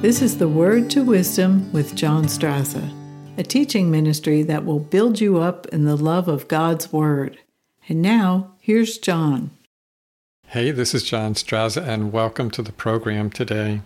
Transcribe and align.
This 0.00 0.22
is 0.22 0.38
the 0.38 0.48
Word 0.48 0.88
to 0.92 1.04
Wisdom 1.04 1.70
with 1.72 1.94
John 1.94 2.24
Strazza, 2.24 2.90
a 3.36 3.42
teaching 3.42 3.90
ministry 3.90 4.42
that 4.44 4.64
will 4.64 4.78
build 4.78 5.20
you 5.20 5.36
up 5.36 5.66
in 5.66 5.84
the 5.84 5.94
love 5.94 6.26
of 6.26 6.48
God's 6.48 6.90
Word. 6.90 7.38
And 7.86 8.00
now, 8.00 8.52
here's 8.60 8.96
John. 8.96 9.50
Hey, 10.46 10.70
this 10.70 10.94
is 10.94 11.02
John 11.02 11.34
Strazza, 11.34 11.86
and 11.86 12.12
welcome 12.12 12.50
to 12.52 12.62
the 12.62 12.72
program 12.72 13.28
today. 13.28 13.82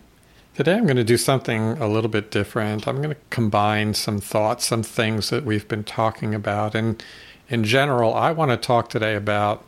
Today, 0.54 0.74
I'm 0.74 0.84
going 0.84 0.94
to 0.98 1.02
do 1.02 1.16
something 1.16 1.78
a 1.78 1.88
little 1.88 2.08
bit 2.08 2.30
different. 2.30 2.86
I'm 2.86 3.02
going 3.02 3.16
to 3.16 3.20
combine 3.30 3.94
some 3.94 4.20
thoughts, 4.20 4.66
some 4.66 4.84
things 4.84 5.30
that 5.30 5.44
we've 5.44 5.66
been 5.66 5.82
talking 5.82 6.32
about. 6.32 6.76
And 6.76 7.02
in 7.48 7.64
general, 7.64 8.14
I 8.14 8.30
want 8.30 8.52
to 8.52 8.56
talk 8.56 8.88
today 8.88 9.16
about 9.16 9.64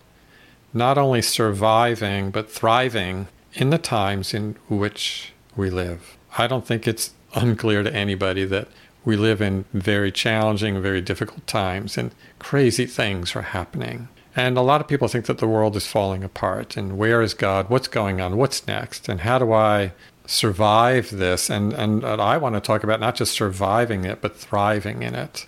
not 0.73 0.97
only 0.97 1.23
surviving, 1.23 2.31
but 2.31 2.49
thriving 2.49 3.27
in 3.55 3.71
the 3.71 3.79
times 3.79 4.33
in 4.33 4.55
which 4.69 5.33
we 5.57 5.71
live. 5.71 6.17
I 6.39 6.47
don't 6.47 6.67
think 6.67 6.87
it's 6.87 7.13
unclear 7.35 7.83
to 7.83 7.95
anybody 7.95 8.45
that 8.47 8.69
we 9.05 9.17
live 9.17 9.41
in 9.41 9.65
very 9.73 10.11
challenging, 10.11 10.83
very 10.83 11.01
difficult 11.01 11.47
times, 11.47 11.97
and 11.97 12.15
crazy 12.39 12.87
things 12.87 13.37
are 13.37 13.43
happening. 13.43 14.09
And 14.35 14.59
a 14.59 14.63
lot 14.63 14.81
of 14.81 14.89
people 14.89 15.09
think 15.09 15.27
that 15.27 15.39
the 15.39 15.47
world 15.47 15.77
is 15.77 15.87
falling 15.87 16.23
apart. 16.23 16.77
And 16.77 16.99
where 16.99 17.23
is 17.23 17.33
God? 17.33 17.71
What's 17.71 17.89
going 17.89 18.21
on? 18.21 18.37
What's 18.37 18.67
next? 18.67 19.09
And 19.09 19.23
how 19.23 19.39
do 19.39 19.53
I 19.53 19.93
survive 20.27 21.11
this? 21.11 21.49
And, 21.49 21.73
and, 21.73 22.05
and 22.05 22.21
I 22.21 22.37
want 22.37 22.55
to 22.55 22.61
talk 22.61 22.85
about 22.85 23.01
not 23.01 23.15
just 23.15 23.33
surviving 23.33 24.05
it, 24.05 24.21
but 24.21 24.37
thriving 24.37 25.03
in 25.03 25.15
it. 25.15 25.47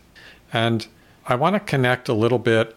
And 0.53 0.87
I 1.27 1.35
want 1.35 1.55
to 1.55 1.61
connect 1.61 2.09
a 2.09 2.15
little 2.15 2.39
bit 2.39 2.75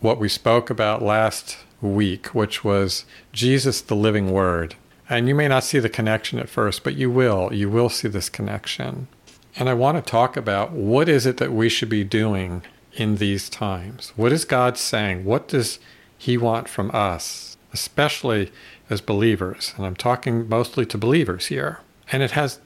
what 0.00 0.18
we 0.18 0.30
spoke 0.30 0.70
about 0.70 1.02
last 1.02 1.58
week, 1.82 2.28
which 2.28 2.64
was 2.64 3.04
Jesus, 3.32 3.82
the 3.82 3.96
living 3.96 4.32
word. 4.32 4.76
And 5.08 5.28
you 5.28 5.34
may 5.34 5.48
not 5.48 5.64
see 5.64 5.78
the 5.78 5.88
connection 5.88 6.38
at 6.38 6.48
first, 6.48 6.82
but 6.82 6.94
you 6.94 7.10
will. 7.10 7.52
You 7.52 7.68
will 7.68 7.88
see 7.88 8.08
this 8.08 8.28
connection. 8.28 9.08
And 9.56 9.68
I 9.68 9.74
want 9.74 9.96
to 9.96 10.10
talk 10.10 10.36
about 10.36 10.72
what 10.72 11.08
is 11.08 11.26
it 11.26 11.36
that 11.36 11.52
we 11.52 11.68
should 11.68 11.88
be 11.88 12.04
doing 12.04 12.62
in 12.92 13.16
these 13.16 13.48
times? 13.48 14.12
What 14.16 14.32
is 14.32 14.44
God 14.44 14.78
saying? 14.78 15.24
What 15.24 15.48
does 15.48 15.78
He 16.16 16.36
want 16.36 16.68
from 16.68 16.90
us, 16.94 17.56
especially 17.72 18.50
as 18.88 19.00
believers? 19.00 19.74
And 19.76 19.86
I'm 19.86 19.96
talking 19.96 20.48
mostly 20.48 20.86
to 20.86 20.98
believers 20.98 21.46
here. 21.46 21.80
And 22.10 22.22
it 22.22 22.32
has 22.32 22.60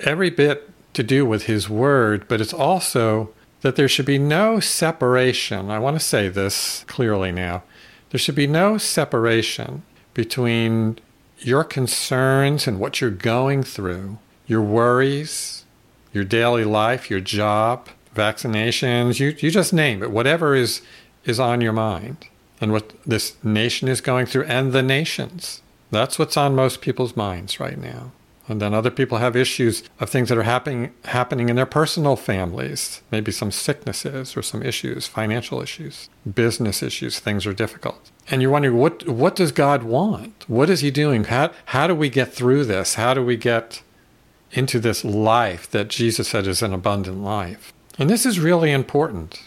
every 0.00 0.30
bit 0.30 0.70
to 0.94 1.02
do 1.02 1.24
with 1.26 1.44
His 1.44 1.68
Word, 1.68 2.26
but 2.28 2.40
it's 2.40 2.54
also 2.54 3.30
that 3.62 3.76
there 3.76 3.88
should 3.88 4.06
be 4.06 4.18
no 4.18 4.60
separation. 4.60 5.70
I 5.70 5.78
want 5.78 5.98
to 5.98 6.04
say 6.04 6.28
this 6.28 6.84
clearly 6.86 7.32
now. 7.32 7.62
There 8.10 8.18
should 8.18 8.34
be 8.34 8.46
no 8.46 8.78
separation 8.78 9.82
between 10.14 10.98
your 11.40 11.64
concerns 11.64 12.66
and 12.66 12.78
what 12.78 13.00
you're 13.00 13.10
going 13.10 13.62
through, 13.62 14.18
your 14.46 14.62
worries, 14.62 15.64
your 16.12 16.24
daily 16.24 16.64
life, 16.64 17.10
your 17.10 17.20
job, 17.20 17.88
vaccinations, 18.14 19.20
you, 19.20 19.34
you 19.38 19.50
just 19.50 19.72
name 19.72 20.02
it, 20.02 20.10
whatever 20.10 20.54
is, 20.54 20.82
is 21.24 21.40
on 21.40 21.60
your 21.60 21.72
mind, 21.72 22.26
and 22.60 22.72
what 22.72 22.92
this 23.04 23.36
nation 23.42 23.88
is 23.88 24.00
going 24.00 24.26
through, 24.26 24.44
and 24.44 24.72
the 24.72 24.82
nations. 24.82 25.62
That's 25.90 26.18
what's 26.18 26.36
on 26.36 26.54
most 26.54 26.80
people's 26.80 27.16
minds 27.16 27.58
right 27.58 27.78
now. 27.78 28.12
And 28.48 28.60
then 28.60 28.74
other 28.74 28.90
people 28.90 29.18
have 29.18 29.36
issues 29.36 29.84
of 30.00 30.10
things 30.10 30.28
that 30.28 30.36
are 30.36 30.42
happening 30.42 30.92
happening 31.04 31.48
in 31.48 31.54
their 31.54 31.66
personal 31.66 32.16
families, 32.16 33.00
maybe 33.12 33.30
some 33.30 33.52
sicknesses 33.52 34.36
or 34.36 34.42
some 34.42 34.60
issues, 34.60 35.06
financial 35.06 35.62
issues, 35.62 36.08
business 36.34 36.82
issues, 36.82 37.20
things 37.20 37.46
are 37.46 37.52
difficult. 37.52 38.10
And 38.30 38.40
you're 38.40 38.50
wondering 38.50 38.76
what 38.76 39.08
what 39.08 39.34
does 39.34 39.52
God 39.52 39.82
want? 39.82 40.48
What 40.48 40.70
is 40.70 40.80
he 40.80 40.90
doing? 40.90 41.24
How 41.24 41.50
how 41.66 41.86
do 41.86 41.94
we 41.94 42.08
get 42.08 42.32
through 42.32 42.64
this? 42.64 42.94
How 42.94 43.12
do 43.12 43.24
we 43.24 43.36
get 43.36 43.82
into 44.52 44.78
this 44.78 45.04
life 45.04 45.68
that 45.70 45.88
Jesus 45.88 46.28
said 46.28 46.46
is 46.46 46.62
an 46.62 46.72
abundant 46.72 47.22
life? 47.22 47.72
And 47.98 48.08
this 48.08 48.24
is 48.24 48.38
really 48.38 48.70
important. 48.70 49.42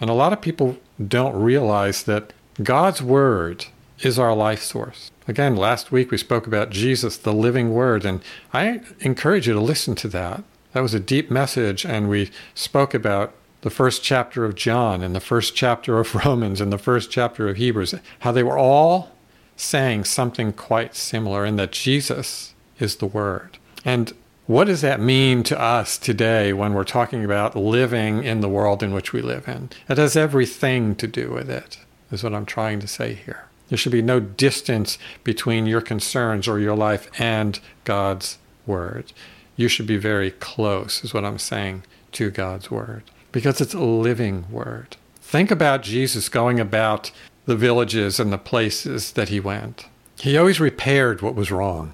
And 0.00 0.10
a 0.10 0.14
lot 0.14 0.32
of 0.32 0.40
people 0.40 0.76
don't 1.06 1.40
realize 1.40 2.02
that 2.02 2.32
God's 2.62 3.00
word 3.00 3.66
is 4.00 4.18
our 4.18 4.34
life 4.34 4.62
source. 4.62 5.10
Again, 5.28 5.56
last 5.56 5.90
week 5.90 6.10
we 6.10 6.18
spoke 6.18 6.46
about 6.46 6.70
Jesus, 6.70 7.16
the 7.16 7.32
living 7.32 7.72
word, 7.72 8.04
and 8.04 8.22
I 8.52 8.80
encourage 9.00 9.48
you 9.48 9.54
to 9.54 9.60
listen 9.60 9.94
to 9.96 10.08
that. 10.08 10.44
That 10.72 10.82
was 10.82 10.94
a 10.94 11.00
deep 11.00 11.30
message, 11.30 11.86
and 11.86 12.08
we 12.08 12.30
spoke 12.54 12.92
about 12.92 13.32
the 13.66 13.70
first 13.70 14.00
chapter 14.00 14.44
of 14.44 14.54
John 14.54 15.02
and 15.02 15.12
the 15.12 15.18
first 15.18 15.56
chapter 15.56 15.98
of 15.98 16.14
Romans 16.24 16.60
and 16.60 16.72
the 16.72 16.78
first 16.78 17.10
chapter 17.10 17.48
of 17.48 17.56
Hebrews, 17.56 17.96
how 18.20 18.30
they 18.30 18.44
were 18.44 18.56
all 18.56 19.10
saying 19.56 20.04
something 20.04 20.52
quite 20.52 20.94
similar, 20.94 21.44
and 21.44 21.58
that 21.58 21.72
Jesus 21.72 22.54
is 22.78 22.94
the 22.94 23.06
Word. 23.06 23.58
And 23.84 24.12
what 24.46 24.68
does 24.68 24.82
that 24.82 25.00
mean 25.00 25.42
to 25.42 25.60
us 25.60 25.98
today 25.98 26.52
when 26.52 26.74
we're 26.74 26.84
talking 26.84 27.24
about 27.24 27.56
living 27.56 28.22
in 28.22 28.40
the 28.40 28.48
world 28.48 28.84
in 28.84 28.92
which 28.92 29.12
we 29.12 29.20
live 29.20 29.48
in? 29.48 29.70
It 29.88 29.98
has 29.98 30.14
everything 30.14 30.94
to 30.94 31.08
do 31.08 31.32
with 31.32 31.50
it, 31.50 31.80
is 32.12 32.22
what 32.22 32.34
I'm 32.34 32.46
trying 32.46 32.78
to 32.78 32.86
say 32.86 33.14
here. 33.14 33.46
There 33.68 33.76
should 33.76 33.90
be 33.90 34.00
no 34.00 34.20
distance 34.20 34.96
between 35.24 35.66
your 35.66 35.80
concerns 35.80 36.46
or 36.46 36.60
your 36.60 36.76
life 36.76 37.10
and 37.18 37.58
God's 37.82 38.38
word. 38.64 39.12
You 39.56 39.66
should 39.66 39.88
be 39.88 39.96
very 39.96 40.30
close, 40.30 41.02
is 41.02 41.12
what 41.12 41.24
I'm 41.24 41.40
saying, 41.40 41.82
to 42.12 42.30
God's 42.30 42.70
word 42.70 43.02
because 43.36 43.60
it's 43.60 43.74
a 43.74 43.80
living 43.80 44.46
word. 44.50 44.96
Think 45.16 45.50
about 45.50 45.82
Jesus 45.82 46.30
going 46.30 46.58
about 46.58 47.10
the 47.44 47.54
villages 47.54 48.18
and 48.18 48.32
the 48.32 48.38
places 48.38 49.12
that 49.12 49.28
he 49.28 49.40
went. 49.40 49.84
He 50.18 50.38
always 50.38 50.58
repaired 50.58 51.20
what 51.20 51.34
was 51.34 51.50
wrong, 51.50 51.92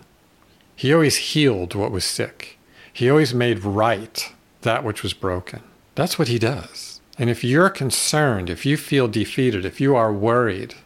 he 0.76 0.94
always 0.94 1.16
healed 1.16 1.75
what 1.75 1.91
was 1.91 2.04
sick, 2.04 2.60
he 2.92 3.10
always 3.10 3.34
made 3.34 3.64
right 3.64 4.32
that 4.60 4.84
which 4.84 5.03
was 5.03 5.14
broken. 5.14 5.62
That's 5.97 6.16
what 6.16 6.28
he 6.28 6.38
does. 6.38 7.00
And 7.19 7.28
if 7.28 7.42
you're 7.42 7.70
concerned, 7.70 8.48
if 8.48 8.64
you 8.64 8.76
feel 8.76 9.09
defeated, 9.09 9.64
if 9.64 9.80
you 9.80 9.97
are 9.97 10.12
worried, 10.12 10.76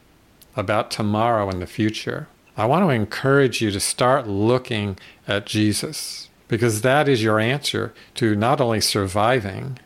about 0.56 0.90
tomorrow 0.90 1.50
and 1.50 1.60
the 1.60 1.66
future, 1.66 2.28
I 2.56 2.64
want 2.64 2.82
to 2.82 2.88
encourage 2.88 3.60
you 3.60 3.70
to 3.72 3.78
start 3.78 4.26
looking 4.26 4.98
at 5.28 5.44
Jesus 5.44 6.30
because 6.48 6.80
that 6.80 7.10
is 7.10 7.22
your 7.22 7.38
answer 7.38 7.92
to 8.14 8.34
not 8.34 8.58
only 8.62 8.80
surviving, 8.80 9.78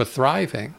but 0.00 0.08
thriving 0.08 0.74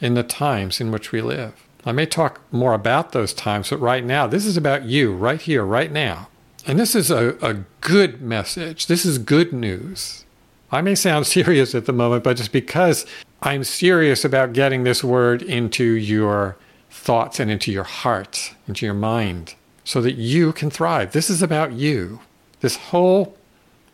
in 0.00 0.14
the 0.14 0.22
times 0.22 0.80
in 0.80 0.90
which 0.90 1.12
we 1.12 1.20
live. 1.20 1.52
I 1.84 1.92
may 1.92 2.06
talk 2.06 2.40
more 2.50 2.72
about 2.72 3.12
those 3.12 3.34
times, 3.34 3.68
but 3.68 3.80
right 3.80 4.02
now, 4.02 4.26
this 4.26 4.46
is 4.46 4.56
about 4.56 4.86
you, 4.86 5.14
right 5.14 5.42
here, 5.42 5.62
right 5.62 5.92
now. 5.92 6.30
And 6.66 6.78
this 6.78 6.94
is 6.94 7.10
a, 7.10 7.36
a 7.42 7.64
good 7.82 8.22
message. 8.22 8.86
This 8.86 9.04
is 9.04 9.18
good 9.18 9.52
news. 9.52 10.24
I 10.72 10.80
may 10.80 10.94
sound 10.94 11.26
serious 11.36 11.74
at 11.74 11.84
the 11.84 11.92
moment, 11.92 12.24
but 12.24 12.38
just 12.38 12.50
because 12.50 13.04
I'm 13.42 13.62
serious 13.62 14.24
about 14.24 14.54
getting 14.54 14.84
this 14.84 15.04
word 15.04 15.42
into 15.42 15.84
your 15.84 16.56
thoughts 16.88 17.38
and 17.38 17.50
into 17.50 17.70
your 17.70 17.84
heart, 17.84 18.54
into 18.66 18.86
your 18.86 18.94
mind, 18.94 19.54
so 19.84 20.00
that 20.00 20.14
you 20.14 20.54
can 20.54 20.70
thrive. 20.70 21.12
This 21.12 21.28
is 21.28 21.42
about 21.42 21.72
you. 21.72 22.20
This 22.60 22.76
whole 22.76 23.36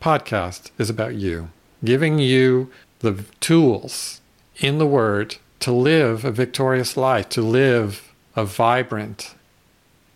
podcast 0.01 0.71
is 0.79 0.89
about 0.89 1.17
you, 1.17 1.51
giving 1.83 2.21
you 2.21 2.71
the 3.01 3.25
tools 3.41 4.21
in 4.63 4.79
the 4.79 4.87
Word 4.87 5.37
to 5.61 5.73
live 5.73 6.25
a 6.25 6.31
victorious 6.31 6.97
life, 6.97 7.29
to 7.31 7.43
live 7.43 8.13
a 8.35 8.45
vibrant 8.45 9.35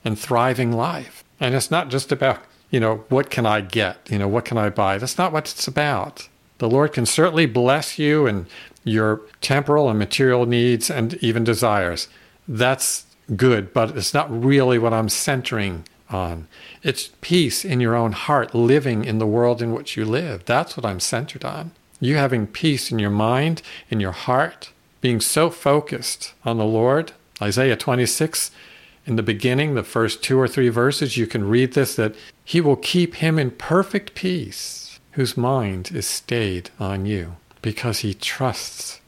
and 0.05 0.19
thriving 0.19 0.73
life. 0.73 1.23
And 1.39 1.55
it's 1.55 1.71
not 1.71 1.91
just 1.91 2.11
about, 2.11 2.41
you 2.71 2.81
know, 2.81 3.05
what 3.09 3.29
can 3.31 3.45
I 3.45 3.61
get? 3.61 4.11
You 4.11 4.19
know, 4.19 4.29
what 4.29 4.45
can 4.45 4.57
I 4.57 4.71
buy? 4.71 4.99
That's 4.99 5.19
not 5.19 5.33
what 5.33 5.51
it's 5.51 5.69
about. 5.69 6.29
The 6.59 6.71
Lord 6.71 6.95
can 6.95 7.05
certainly 7.05 7.47
bless 7.47 7.99
you 7.99 8.27
and 8.27 8.47
your 8.85 9.21
temporal 9.41 9.91
and 9.91 9.99
material 9.99 10.47
needs 10.47 10.91
and 10.91 11.15
even 11.15 11.45
desires 11.45 12.09
that's 12.49 13.07
good, 13.35 13.73
but 13.73 13.97
it's 13.97 14.15
not 14.15 14.45
really 14.45 14.79
what 14.79 14.93
I'm 14.93 15.09
centering 15.09 15.85
on. 16.09 16.47
It's 16.83 17.11
peace 17.21 17.65
in 17.65 17.81
your 17.81 17.97
own 17.97 18.13
heart, 18.13 18.55
living 18.55 19.05
in 19.05 19.19
the 19.19 19.27
world 19.27 19.61
in 19.61 19.73
which 19.73 19.97
you 19.97 20.05
live. 20.05 20.45
That's 20.45 20.77
what 20.77 20.87
I'm 20.87 21.01
centered 21.01 21.45
on. 21.45 21.73
You 22.01 22.17
having 22.17 22.47
peace 22.47 22.93
in 22.93 22.99
your 22.99 23.11
mind, 23.11 23.63
in 23.91 24.01
your 24.01 24.13
heart, 24.13 24.73
being 25.01 25.21
so 25.21 25.51
focused 25.51 26.35
on 26.45 26.59
the 26.59 26.65
Lord. 26.65 27.13
Isaiah 27.41 27.77
26, 27.77 28.51
in 29.07 29.17
the 29.17 29.23
beginning, 29.23 29.75
the 29.75 29.83
first 29.83 30.23
two 30.23 30.39
or 30.39 30.49
three 30.49 30.69
verses, 30.69 31.17
you 31.17 31.27
can 31.27 31.49
read 31.49 31.73
this 31.73 31.95
that 31.97 32.15
He 32.45 32.61
will 32.61 32.77
keep 32.77 33.17
him 33.17 33.39
in 33.39 33.51
perfect 33.53 34.15
peace, 34.15 34.99
whose 35.13 35.37
mind 35.37 35.93
is 35.93 36.07
stayed 36.07 36.71
on 36.81 37.07
you, 37.07 37.37
because 37.63 38.01
he 38.01 38.15
trusts 38.15 39.01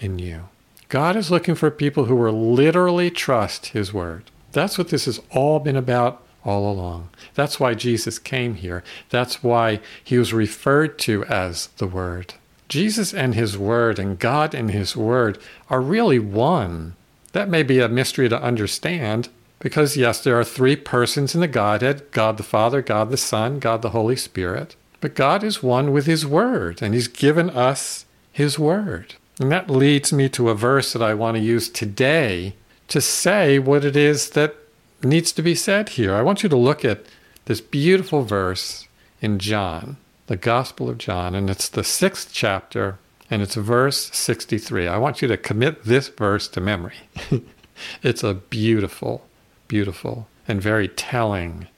in 0.00 0.18
you. 0.18 0.48
God 0.88 1.16
is 1.16 1.30
looking 1.30 1.54
for 1.54 1.70
people 1.70 2.06
who 2.06 2.16
will 2.16 2.52
literally 2.52 3.10
trust 3.10 3.68
His 3.68 3.92
word. 3.92 4.24
That's 4.52 4.78
what 4.78 4.88
this 4.88 5.04
has 5.04 5.20
all 5.30 5.60
been 5.60 5.76
about 5.76 6.22
all 6.48 6.72
along. 6.72 7.10
That's 7.34 7.60
why 7.60 7.74
Jesus 7.74 8.18
came 8.18 8.54
here. 8.54 8.82
That's 9.10 9.42
why 9.42 9.80
he 10.02 10.16
was 10.16 10.32
referred 10.32 10.98
to 11.00 11.24
as 11.26 11.66
the 11.76 11.86
Word. 11.86 12.34
Jesus 12.68 13.12
and 13.12 13.34
His 13.34 13.58
Word 13.58 13.98
and 13.98 14.18
God 14.18 14.54
and 14.54 14.70
His 14.70 14.96
Word 14.96 15.38
are 15.68 15.80
really 15.80 16.18
one. 16.18 16.94
That 17.32 17.48
may 17.48 17.62
be 17.62 17.80
a 17.80 17.88
mystery 17.88 18.28
to 18.30 18.42
understand, 18.42 19.28
Because, 19.60 19.96
yes, 19.96 20.22
there 20.22 20.38
are 20.38 20.44
three 20.44 20.76
persons 20.76 21.34
in 21.34 21.40
the 21.40 21.48
Godhead 21.48 22.10
God 22.12 22.36
the 22.36 22.42
Father, 22.42 22.80
God 22.80 23.10
the 23.10 23.16
Son, 23.16 23.58
God 23.58 23.82
the 23.82 23.90
Holy 23.90 24.16
Spirit. 24.16 24.76
But 25.00 25.14
God 25.14 25.42
is 25.42 25.62
one 25.62 25.92
with 25.92 26.06
His 26.06 26.24
Word, 26.24 26.80
and 26.82 26.94
He's 26.94 27.08
given 27.08 27.50
us 27.50 28.04
His 28.32 28.58
Word. 28.58 29.16
And 29.40 29.50
that 29.52 29.70
leads 29.70 30.12
me 30.12 30.28
to 30.30 30.48
a 30.48 30.54
verse 30.54 30.92
that 30.92 31.02
I 31.02 31.14
want 31.14 31.36
to 31.36 31.42
use 31.42 31.68
today 31.68 32.54
to 32.88 33.00
say 33.00 33.58
what 33.58 33.84
it 33.84 33.96
is 33.96 34.30
that 34.30 34.56
needs 35.02 35.32
to 35.32 35.42
be 35.42 35.54
said 35.54 35.90
here. 35.90 36.14
I 36.14 36.22
want 36.22 36.42
you 36.42 36.48
to 36.48 36.56
look 36.56 36.84
at 36.84 37.06
this 37.44 37.60
beautiful 37.60 38.22
verse 38.22 38.88
in 39.20 39.38
John, 39.38 39.96
the 40.26 40.36
Gospel 40.36 40.88
of 40.88 40.98
John, 40.98 41.34
and 41.34 41.48
it's 41.48 41.68
the 41.68 41.84
sixth 41.84 42.30
chapter, 42.32 42.98
and 43.30 43.42
it's 43.42 43.54
verse 43.54 44.10
63. 44.12 44.86
I 44.86 44.98
want 44.98 45.22
you 45.22 45.28
to 45.28 45.36
commit 45.36 45.84
this 45.84 46.08
verse 46.08 46.48
to 46.48 46.60
memory. 46.60 47.08
it's 48.02 48.22
a 48.22 48.34
beautiful, 48.34 49.26
beautiful, 49.66 50.28
and 50.46 50.60
very 50.60 50.88
telling 50.88 51.68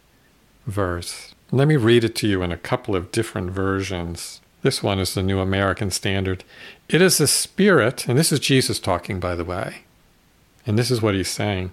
verse. 0.66 1.34
Let 1.50 1.68
me 1.68 1.76
read 1.76 2.04
it 2.04 2.14
to 2.16 2.28
you 2.28 2.42
in 2.42 2.52
a 2.52 2.56
couple 2.56 2.94
of 2.94 3.10
different 3.10 3.50
versions. 3.50 4.40
This 4.62 4.82
one 4.82 4.98
is 4.98 5.14
the 5.14 5.22
New 5.22 5.40
American 5.40 5.90
Standard. 5.90 6.44
It 6.88 7.02
is 7.02 7.18
the 7.18 7.26
Spirit, 7.26 8.06
and 8.06 8.18
this 8.18 8.30
is 8.30 8.40
Jesus 8.40 8.78
talking, 8.78 9.18
by 9.18 9.34
the 9.34 9.44
way, 9.44 9.82
and 10.66 10.78
this 10.78 10.90
is 10.90 11.02
what 11.02 11.14
he's 11.14 11.30
saying. 11.30 11.72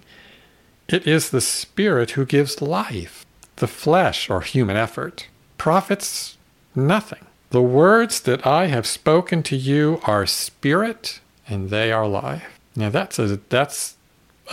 It 0.88 1.06
is 1.06 1.28
the 1.28 1.42
Spirit 1.42 2.12
who 2.12 2.24
gives 2.24 2.62
life. 2.62 3.26
The 3.56 3.66
flesh, 3.66 4.30
or 4.30 4.40
human 4.40 4.76
effort, 4.76 5.28
profits 5.58 6.38
nothing. 6.74 7.26
The 7.50 7.60
words 7.60 8.20
that 8.20 8.46
I 8.46 8.66
have 8.66 8.86
spoken 8.86 9.42
to 9.44 9.56
you 9.56 10.00
are 10.04 10.26
spirit 10.26 11.20
and 11.46 11.70
they 11.70 11.92
are 11.92 12.06
life. 12.06 12.58
Now 12.76 12.88
that's 12.88 13.18
a 13.18 13.38
that's 13.48 13.96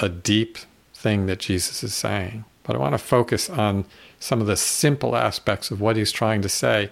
a 0.01 0.09
deep 0.09 0.57
thing 0.93 1.25
that 1.27 1.39
Jesus 1.39 1.83
is 1.83 1.93
saying. 1.93 2.45
But 2.63 2.75
I 2.75 2.79
want 2.79 2.93
to 2.93 2.97
focus 2.97 3.49
on 3.49 3.85
some 4.19 4.41
of 4.41 4.47
the 4.47 4.57
simple 4.57 5.15
aspects 5.15 5.71
of 5.71 5.79
what 5.79 5.97
he's 5.97 6.11
trying 6.11 6.41
to 6.41 6.49
say. 6.49 6.89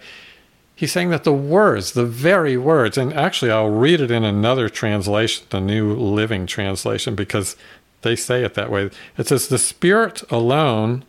He's 0.75 0.91
saying 0.91 1.09
that 1.09 1.23
the 1.23 1.33
words, 1.33 1.93
the 1.93 2.05
very 2.05 2.57
words, 2.57 2.97
and 2.97 3.13
actually 3.13 3.51
I'll 3.51 3.69
read 3.69 4.01
it 4.01 4.11
in 4.11 4.23
another 4.23 4.69
translation, 4.69 5.45
the 5.49 5.61
New 5.61 5.93
Living 5.93 6.45
Translation, 6.45 7.15
because 7.15 7.55
they 8.03 8.15
say 8.15 8.43
it 8.43 8.53
that 8.53 8.71
way. 8.71 8.89
It 9.17 9.27
says, 9.27 9.47
The 9.47 9.57
Spirit 9.57 10.23
alone 10.31 11.03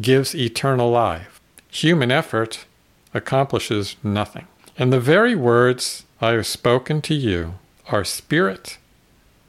gives 0.00 0.34
eternal 0.34 0.90
life. 0.90 1.40
Human 1.70 2.10
effort 2.10 2.66
accomplishes 3.14 3.96
nothing. 4.02 4.46
And 4.76 4.92
the 4.92 5.00
very 5.00 5.34
words 5.34 6.04
I 6.20 6.32
have 6.32 6.46
spoken 6.46 7.00
to 7.02 7.14
you 7.14 7.54
are 7.88 8.04
spirit 8.04 8.78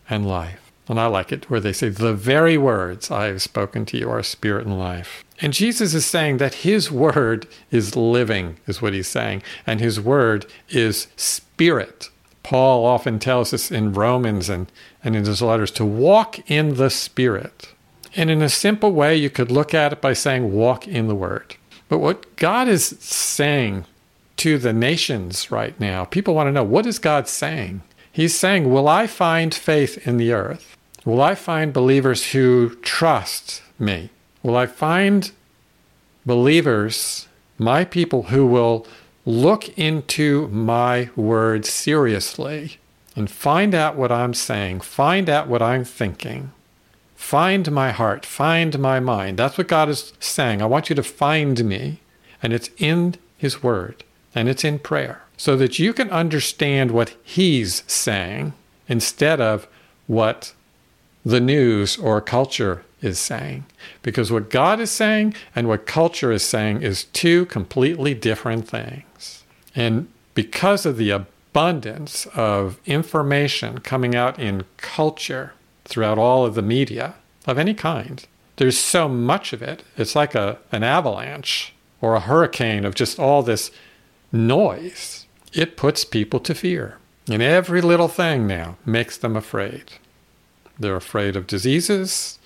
and 0.10 0.28
life. 0.28 0.72
And 0.88 1.00
I 1.00 1.06
like 1.08 1.32
it 1.32 1.50
where 1.50 1.60
they 1.60 1.74
say, 1.74 1.90
The 1.90 2.14
very 2.14 2.58
words 2.58 3.10
I 3.10 3.28
have 3.28 3.42
spoken 3.42 3.86
to 3.88 3.98
you 3.98 4.10
are 4.10 4.24
spirit 4.24 4.66
and 4.66 4.78
life. 4.78 5.24
And 5.40 5.54
Jesus 5.54 5.94
is 5.94 6.06
saying 6.06 6.38
that 6.38 6.54
his 6.56 6.92
word 6.92 7.48
is 7.72 7.96
living, 7.96 8.58
is 8.68 8.82
what 8.82 8.94
he's 8.94 9.08
saying. 9.08 9.42
And 9.66 9.80
his 9.80 10.00
word 10.00 10.46
is 10.70 11.08
spirit. 11.16 12.10
Paul 12.52 12.86
often 12.86 13.18
tells 13.18 13.54
us 13.54 13.72
in 13.72 13.94
Romans 13.94 14.50
and, 14.50 14.70
and 15.06 15.16
in 15.16 15.24
his 15.24 15.42
letters 15.42 15.72
to 15.72 15.86
walk 15.86 16.52
in 16.52 16.76
the 16.76 16.90
spirit. 16.90 17.70
And 18.14 18.30
in 18.30 18.42
a 18.42 18.50
simple 18.50 18.92
way, 18.92 19.16
you 19.16 19.30
could 19.30 19.50
look 19.50 19.74
at 19.74 19.94
it 19.94 20.02
by 20.02 20.12
saying, 20.12 20.52
walk 20.52 20.86
in 20.86 21.08
the 21.08 21.16
word. 21.16 21.56
But 21.88 22.00
what 22.00 22.36
God 22.36 22.68
is 22.68 22.88
saying 23.00 23.86
to 24.36 24.58
the 24.58 24.74
nations 24.74 25.50
right 25.50 25.80
now, 25.80 26.04
people 26.04 26.34
want 26.34 26.48
to 26.48 26.52
know 26.52 26.66
what 26.66 26.86
is 26.86 27.00
God 27.00 27.30
saying? 27.30 27.84
He's 28.12 28.38
saying, 28.38 28.70
Will 28.70 28.90
I 28.90 29.08
find 29.08 29.56
faith 29.56 30.06
in 30.06 30.18
the 30.18 30.34
earth? 30.34 30.76
Will 31.06 31.22
I 31.22 31.36
find 31.36 31.72
believers 31.72 32.32
who 32.34 32.76
trust 32.82 33.62
me? 33.80 34.10
Will 34.44 34.58
I 34.58 34.66
find 34.66 35.32
believers, 36.26 37.30
my 37.58 37.86
people, 37.86 38.24
who 38.24 38.46
will 38.46 38.86
look 39.26 39.78
into 39.78 40.48
my 40.48 41.10
word 41.16 41.66
seriously 41.66 42.78
and 43.16 43.30
find 43.30 43.76
out 43.76 43.96
what 43.96 44.12
I'm 44.12 44.34
saying, 44.34 44.82
find 44.82 45.30
out 45.30 45.48
what 45.48 45.62
I'm 45.62 45.84
thinking, 45.84 46.52
find 47.16 47.72
my 47.72 47.92
heart, 47.92 48.26
find 48.26 48.78
my 48.80 49.00
mind? 49.00 49.38
That's 49.38 49.58
what 49.58 49.68
God 49.68 49.90
is 49.90 50.14
saying. 50.20 50.62
I 50.62 50.66
want 50.66 50.90
you 50.90 50.96
to 50.96 51.04
find 51.04 51.64
me, 51.64 52.00
and 52.42 52.54
it's 52.54 52.70
in 52.78 53.16
His 53.38 53.62
word 53.62 54.04
and 54.34 54.48
it's 54.48 54.64
in 54.64 54.80
prayer 54.80 55.24
so 55.38 55.56
that 55.58 55.80
you 55.80 55.94
can 55.94 56.10
understand 56.10 56.92
what 56.92 57.16
He's 57.24 57.84
saying 57.88 58.54
instead 58.88 59.42
of 59.42 59.68
what 60.08 60.54
the 61.26 61.40
news 61.40 61.98
or 61.98 62.22
culture 62.22 62.84
is 63.02 63.20
saying. 63.20 63.66
Because 64.02 64.32
what 64.32 64.50
God 64.50 64.80
is 64.80 64.92
saying 64.92 65.34
and 65.56 65.68
what 65.68 65.86
culture 65.86 66.32
is 66.32 66.44
saying 66.44 66.82
is 66.82 67.06
two 67.06 67.46
completely 67.48 68.14
different 68.14 68.68
things. 68.68 69.44
And 69.76 70.08
because 70.34 70.86
of 70.86 70.98
the 70.98 71.10
abundance 71.10 72.26
of 72.28 72.80
information 72.86 73.80
coming 73.80 74.16
out 74.16 74.40
in 74.40 74.64
culture 74.78 75.54
throughout 75.86 76.18
all 76.18 76.46
of 76.46 76.56
the 76.56 76.62
media 76.62 77.16
of 77.48 77.58
any 77.58 77.74
kind, 77.74 78.26
there's 78.58 78.78
so 78.78 79.08
much 79.08 79.54
of 79.54 79.62
it. 79.62 79.84
It's 79.98 80.16
like 80.16 80.36
a, 80.36 80.60
an 80.72 80.84
avalanche 80.84 81.74
or 82.00 82.16
a 82.16 82.20
hurricane 82.20 82.86
of 82.86 82.96
just 82.96 83.20
all 83.20 83.44
this 83.44 83.72
noise. 84.32 85.26
It 85.54 85.78
puts 85.78 86.06
people 86.06 86.40
to 86.42 86.56
fear. 86.56 86.98
And 87.28 87.42
every 87.42 87.82
little 87.82 88.08
thing 88.08 88.48
now 88.48 88.78
makes 88.86 89.18
them 89.18 89.36
afraid. 89.36 89.94
They're 90.80 90.96
afraid 90.96 91.36
of 91.36 91.48
diseases. 91.48 92.40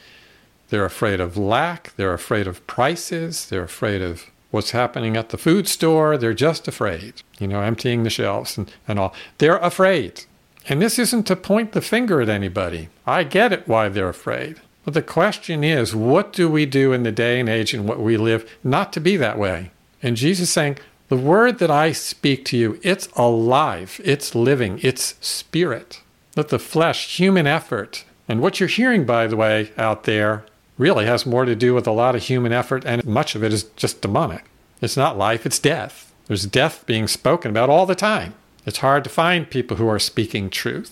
They're 0.69 0.85
afraid 0.85 1.19
of 1.19 1.38
lack. 1.38 1.95
They're 1.95 2.13
afraid 2.13 2.47
of 2.47 2.65
prices. 2.67 3.47
They're 3.47 3.63
afraid 3.63 4.01
of 4.01 4.29
what's 4.51 4.71
happening 4.71 5.17
at 5.17 5.29
the 5.29 5.38
food 5.38 5.67
store. 5.67 6.17
They're 6.17 6.33
just 6.33 6.67
afraid, 6.67 7.21
you 7.39 7.47
know, 7.47 7.62
emptying 7.62 8.03
the 8.03 8.09
shelves 8.09 8.57
and, 8.57 8.71
and 8.88 8.97
all. 8.97 9.13
They're 9.38 9.57
afraid. 9.57 10.25
And 10.67 10.81
this 10.81 10.97
isn't 10.97 11.27
to 11.27 11.35
point 11.35 11.73
the 11.73 11.81
finger 11.81 12.21
at 12.21 12.29
anybody. 12.29 12.89
I 13.06 13.23
get 13.23 13.53
it 13.53 13.67
why 13.67 13.89
they're 13.89 14.09
afraid. 14.09 14.62
But 14.83 14.94
the 14.94 15.01
question 15.01 15.63
is, 15.63 15.95
what 15.95 16.31
do 16.31 16.50
we 16.50 16.65
do 16.65 16.94
in 16.94 17.03
the 17.03 17.12
day 17.12 17.39
and 17.39 17.50
age 17.50 17.73
in 17.73 17.85
what 17.85 18.00
we 18.00 18.17
live 18.17 18.50
not 18.63 18.94
to 18.94 19.00
be 19.00 19.17
that 19.17 19.38
way? 19.38 19.72
And 20.01 20.15
Jesus 20.15 20.50
saying, 20.50 20.77
the 21.07 21.17
word 21.17 21.60
that 21.60 21.69
I 21.69 21.91
speak 21.91 22.45
to 22.45 22.57
you, 22.57 22.79
it's 22.81 23.07
alive, 23.15 24.01
it's 24.03 24.34
living, 24.34 24.79
it's 24.81 25.15
spirit. 25.22 26.01
Let 26.36 26.50
the 26.50 26.60
flesh, 26.60 27.17
human 27.17 27.45
effort, 27.45 28.05
and 28.27 28.41
what 28.41 28.60
you're 28.60 28.69
hearing, 28.69 29.05
by 29.05 29.27
the 29.27 29.36
way, 29.36 29.72
out 29.77 30.03
there 30.03 30.45
really 30.77 31.05
has 31.05 31.25
more 31.25 31.46
to 31.46 31.55
do 31.55 31.74
with 31.74 31.88
a 31.88 31.91
lot 31.91 32.15
of 32.15 32.24
human 32.24 32.51
effort, 32.51 32.86
and 32.86 33.05
much 33.05 33.36
of 33.36 33.44
it 33.44 33.53
is 33.53 33.63
just 33.75 34.01
demonic. 34.01 34.46
It's 34.82 34.98
not 34.98 35.17
life, 35.17 35.46
it's 35.46 35.60
death. 35.60 36.13
There's 36.27 36.46
death 36.46 36.86
being 36.86 37.08
spoken 37.08 37.51
about 37.51 37.70
all 37.70 37.86
the 37.86 37.96
time. 37.96 38.34
It's 38.65 38.79
hard 38.79 39.03
to 39.03 39.10
find 39.10 39.50
people 39.50 39.77
who 39.77 39.88
are 39.88 40.00
speaking 40.00 40.50
truth. 40.50 40.91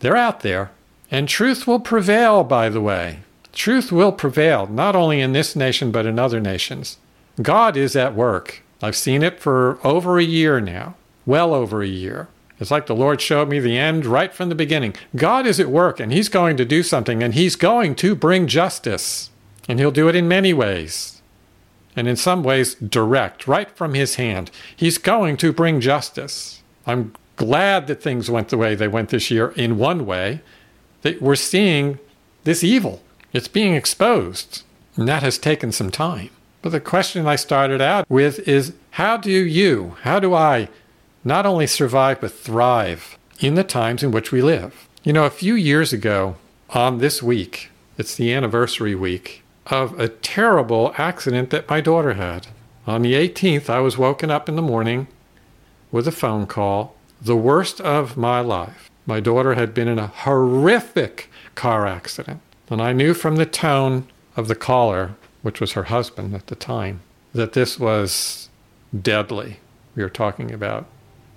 They're 0.00 0.16
out 0.16 0.40
there. 0.40 0.70
And 1.10 1.28
truth 1.28 1.66
will 1.66 1.80
prevail, 1.80 2.42
by 2.42 2.70
the 2.70 2.80
way. 2.80 3.20
Truth 3.52 3.92
will 3.92 4.12
prevail, 4.12 4.66
not 4.66 4.96
only 4.96 5.20
in 5.20 5.32
this 5.32 5.54
nation, 5.54 5.92
but 5.92 6.06
in 6.06 6.18
other 6.18 6.40
nations. 6.40 6.96
God 7.40 7.76
is 7.76 7.94
at 7.94 8.14
work. 8.14 8.62
I've 8.82 8.96
seen 8.96 9.22
it 9.22 9.40
for 9.40 9.78
over 9.84 10.18
a 10.18 10.24
year 10.24 10.58
now, 10.58 10.94
well 11.26 11.52
over 11.52 11.82
a 11.82 11.86
year. 11.86 12.28
It's 12.62 12.70
like 12.70 12.86
the 12.86 12.94
Lord 12.94 13.20
showed 13.20 13.48
me 13.48 13.58
the 13.58 13.76
end 13.76 14.06
right 14.06 14.32
from 14.32 14.48
the 14.48 14.54
beginning. 14.54 14.94
God 15.14 15.46
is 15.46 15.60
at 15.60 15.68
work 15.68 16.00
and 16.00 16.12
He's 16.12 16.28
going 16.28 16.56
to 16.56 16.64
do 16.64 16.82
something 16.82 17.22
and 17.22 17.34
He's 17.34 17.56
going 17.56 17.94
to 17.96 18.14
bring 18.14 18.46
justice. 18.46 19.30
And 19.68 19.78
He'll 19.78 19.90
do 19.90 20.08
it 20.08 20.16
in 20.16 20.28
many 20.28 20.54
ways. 20.54 21.20
And 21.94 22.08
in 22.08 22.16
some 22.16 22.42
ways, 22.42 22.74
direct, 22.76 23.46
right 23.46 23.70
from 23.70 23.94
His 23.94 24.14
hand. 24.14 24.50
He's 24.74 24.96
going 24.96 25.36
to 25.38 25.52
bring 25.52 25.80
justice. 25.80 26.62
I'm 26.86 27.14
glad 27.36 27.86
that 27.88 28.02
things 28.02 28.30
went 28.30 28.48
the 28.48 28.56
way 28.56 28.74
they 28.74 28.88
went 28.88 29.10
this 29.10 29.30
year 29.30 29.50
in 29.56 29.76
one 29.76 30.06
way. 30.06 30.40
That 31.02 31.20
we're 31.20 31.34
seeing 31.34 31.98
this 32.44 32.64
evil. 32.64 33.02
It's 33.32 33.48
being 33.48 33.74
exposed. 33.74 34.62
And 34.96 35.08
that 35.08 35.22
has 35.22 35.36
taken 35.36 35.72
some 35.72 35.90
time. 35.90 36.30
But 36.62 36.70
the 36.70 36.80
question 36.80 37.26
I 37.26 37.36
started 37.36 37.80
out 37.80 38.08
with 38.08 38.46
is 38.48 38.72
how 38.92 39.16
do 39.16 39.32
you, 39.32 39.96
how 40.02 40.20
do 40.20 40.32
I 40.32 40.68
not 41.24 41.46
only 41.46 41.66
survive 41.66 42.20
but 42.20 42.32
thrive 42.32 43.18
in 43.40 43.54
the 43.54 43.64
times 43.64 44.02
in 44.02 44.10
which 44.10 44.32
we 44.32 44.42
live? 44.42 44.88
You 45.02 45.12
know, 45.12 45.24
a 45.24 45.30
few 45.30 45.54
years 45.54 45.92
ago 45.92 46.36
on 46.70 46.98
this 46.98 47.22
week, 47.22 47.70
it's 47.98 48.14
the 48.14 48.32
anniversary 48.32 48.94
week 48.94 49.42
of 49.66 49.98
a 49.98 50.08
terrible 50.08 50.94
accident 50.98 51.50
that 51.50 51.68
my 51.68 51.80
daughter 51.80 52.14
had. 52.14 52.48
On 52.86 53.02
the 53.02 53.14
18th, 53.14 53.70
I 53.70 53.80
was 53.80 53.98
woken 53.98 54.30
up 54.30 54.48
in 54.48 54.56
the 54.56 54.62
morning 54.62 55.06
with 55.90 56.08
a 56.08 56.12
phone 56.12 56.46
call, 56.46 56.96
the 57.20 57.36
worst 57.36 57.80
of 57.80 58.16
my 58.16 58.40
life. 58.40 58.90
My 59.06 59.20
daughter 59.20 59.54
had 59.54 59.74
been 59.74 59.88
in 59.88 59.98
a 59.98 60.08
horrific 60.08 61.28
car 61.54 61.86
accident. 61.86 62.40
And 62.70 62.80
I 62.80 62.92
knew 62.92 63.14
from 63.14 63.36
the 63.36 63.46
tone 63.46 64.08
of 64.36 64.48
the 64.48 64.54
caller 64.54 65.16
which 65.42 65.60
was 65.60 65.72
her 65.72 65.84
husband 65.84 66.34
at 66.34 66.46
the 66.46 66.54
time, 66.54 67.00
that 67.34 67.52
this 67.52 67.78
was 67.78 68.48
deadly. 68.98 69.58
We 69.94 70.02
were 70.02 70.08
talking 70.08 70.52
about 70.52 70.86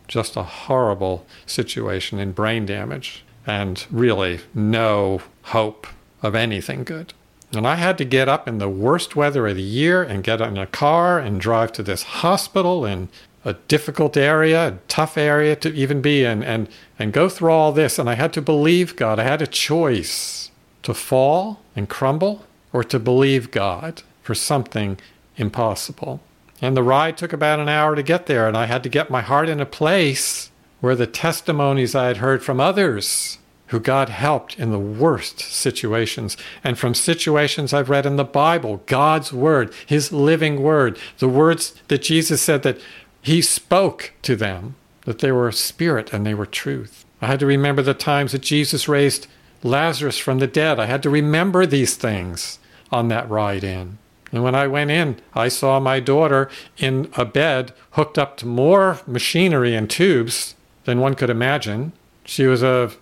just 0.07 0.35
a 0.35 0.43
horrible 0.43 1.25
situation 1.45 2.19
in 2.19 2.31
brain 2.31 2.65
damage 2.65 3.23
and 3.45 3.85
really 3.91 4.39
no 4.53 5.21
hope 5.43 5.87
of 6.21 6.35
anything 6.35 6.83
good. 6.83 7.13
And 7.53 7.67
I 7.67 7.75
had 7.75 7.97
to 7.99 8.05
get 8.05 8.27
up 8.27 8.47
in 8.47 8.57
the 8.57 8.69
worst 8.69 9.15
weather 9.15 9.47
of 9.47 9.55
the 9.55 9.61
year 9.61 10.03
and 10.03 10.23
get 10.23 10.41
in 10.41 10.57
a 10.57 10.65
car 10.65 11.19
and 11.19 11.39
drive 11.39 11.71
to 11.73 11.83
this 11.83 12.03
hospital 12.03 12.85
in 12.85 13.09
a 13.45 13.53
difficult 13.53 14.17
area, 14.17 14.67
a 14.67 14.77
tough 14.87 15.17
area 15.17 15.55
to 15.57 15.71
even 15.73 16.01
be 16.01 16.23
in, 16.23 16.43
and, 16.43 16.67
and 16.97 17.13
go 17.13 17.29
through 17.29 17.51
all 17.51 17.71
this. 17.71 17.99
And 17.99 18.09
I 18.09 18.15
had 18.15 18.33
to 18.33 18.41
believe 18.41 18.95
God. 18.95 19.19
I 19.19 19.23
had 19.23 19.41
a 19.41 19.47
choice 19.47 20.49
to 20.81 20.93
fall 20.93 21.61
and 21.75 21.87
crumble 21.87 22.45
or 22.73 22.83
to 22.83 22.99
believe 22.99 23.51
God 23.51 24.01
for 24.23 24.33
something 24.33 24.97
impossible. 25.37 26.21
And 26.65 26.75
the 26.75 26.81
ride 26.81 27.15
took 27.15 27.31
about 27.31 27.59
an 27.59 27.69
hour 27.69 27.95
to 27.95 28.01
get 28.01 28.25
there, 28.25 28.47
and 28.47 28.57
I 28.57 28.65
had 28.65 28.81
to 28.81 28.89
get 28.89 29.11
my 29.11 29.21
heart 29.21 29.49
in 29.49 29.59
a 29.59 29.67
place 29.67 30.49
where 30.81 30.95
the 30.95 31.05
testimonies 31.05 31.93
I 31.93 32.07
had 32.07 32.17
heard 32.17 32.41
from 32.41 32.59
others 32.59 33.37
who 33.67 33.79
God 33.79 34.09
helped 34.09 34.57
in 34.57 34.71
the 34.71 34.79
worst 34.79 35.39
situations, 35.39 36.35
and 36.63 36.75
from 36.75 36.95
situations 36.95 37.71
I've 37.71 37.91
read 37.91 38.07
in 38.07 38.15
the 38.15 38.23
Bible, 38.23 38.81
God's 38.87 39.31
Word, 39.31 39.75
His 39.85 40.11
living 40.11 40.63
Word, 40.63 40.97
the 41.19 41.27
words 41.27 41.75
that 41.87 42.01
Jesus 42.01 42.41
said 42.41 42.63
that 42.63 42.81
He 43.21 43.43
spoke 43.43 44.13
to 44.23 44.35
them, 44.35 44.75
that 45.01 45.19
they 45.19 45.31
were 45.31 45.51
spirit 45.51 46.13
and 46.13 46.25
they 46.25 46.33
were 46.33 46.47
truth. 46.47 47.05
I 47.21 47.27
had 47.27 47.41
to 47.41 47.45
remember 47.45 47.83
the 47.83 47.93
times 47.93 48.31
that 48.31 48.41
Jesus 48.41 48.87
raised 48.87 49.27
Lazarus 49.61 50.17
from 50.17 50.39
the 50.39 50.47
dead. 50.47 50.79
I 50.79 50.87
had 50.87 51.03
to 51.03 51.11
remember 51.11 51.67
these 51.67 51.95
things 51.95 52.57
on 52.91 53.09
that 53.09 53.29
ride 53.29 53.63
in. 53.63 53.99
And 54.35 54.43
when 54.43 54.53
I 54.53 54.67
went 54.67 54.91
in, 54.91 55.15
I 55.33 55.47
saw 55.47 55.79
my 55.79 56.01
daughter 56.01 56.49
in 56.77 57.09
a 57.15 57.23
bed 57.23 57.71
hooked 57.91 58.19
up 58.19 58.35
to 58.37 58.45
more 58.45 58.99
machinery 59.07 59.73
and 59.73 59.89
tubes 59.89 60.55
than 60.83 60.99
one 60.99 61.15
could 61.15 61.29
imagine. 61.29 61.93
She 62.25 62.45
was 62.45 62.61
of 62.61 62.97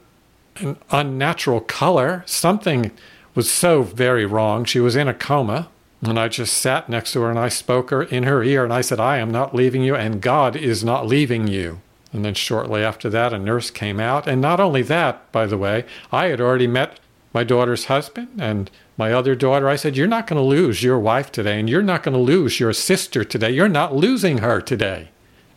an 0.58 0.78
unnatural 0.92 1.60
color. 1.60 2.22
Something 2.28 2.92
was 3.34 3.50
so 3.50 3.82
very 3.82 4.28
wrong. 4.28 4.64
She 4.64 4.80
was 4.80 4.96
in 4.96 5.08
a 5.08 5.14
coma. 5.16 5.70
And 6.04 6.20
I 6.20 6.28
just 6.28 6.56
sat 6.56 6.88
next 6.88 7.14
to 7.14 7.22
her 7.22 7.32
and 7.32 7.40
I 7.40 7.50
spoke 7.50 7.90
her 7.90 8.04
in 8.04 8.24
her 8.24 8.44
ear 8.44 8.64
and 8.64 8.72
I 8.72 8.82
said, 8.82 9.00
I 9.00 9.18
am 9.18 9.32
not 9.32 9.56
leaving 9.56 9.82
you 9.82 9.96
and 9.96 10.22
God 10.22 10.56
is 10.56 10.84
not 10.84 11.08
leaving 11.08 11.48
you. 11.48 11.82
And 12.12 12.24
then 12.24 12.36
shortly 12.36 12.84
after 12.84 13.10
that, 13.10 13.34
a 13.34 13.40
nurse 13.40 13.72
came 13.72 14.00
out. 14.00 14.28
And 14.28 14.40
not 14.40 14.60
only 14.60 14.84
that, 14.84 15.32
by 15.32 15.48
the 15.48 15.58
way, 15.58 15.86
I 16.12 16.28
had 16.28 16.40
already 16.40 16.68
met 16.68 17.00
my 17.34 17.44
daughter's 17.44 17.86
husband 17.86 18.28
and 18.40 18.70
my 18.98 19.12
other 19.12 19.36
daughter. 19.36 19.68
I 19.68 19.76
said, 19.76 19.98
You're 19.98 20.08
not 20.08 20.28
going 20.28 20.42
to 20.42 20.48
lose 20.48 20.84
your 20.84 21.00
wife 21.00 21.32
today, 21.32 21.60
and 21.60 21.70
you're 21.70 21.82
not 21.82 22.04
going 22.04 22.14
to 22.14 22.20
lose 22.20 22.60
your 22.60 22.74
sister 22.74 23.24
today. 23.24 23.52
You're 23.52 23.70
not 23.70 23.96
losing 23.96 24.40
her 24.40 24.62
today. 24.62 25.10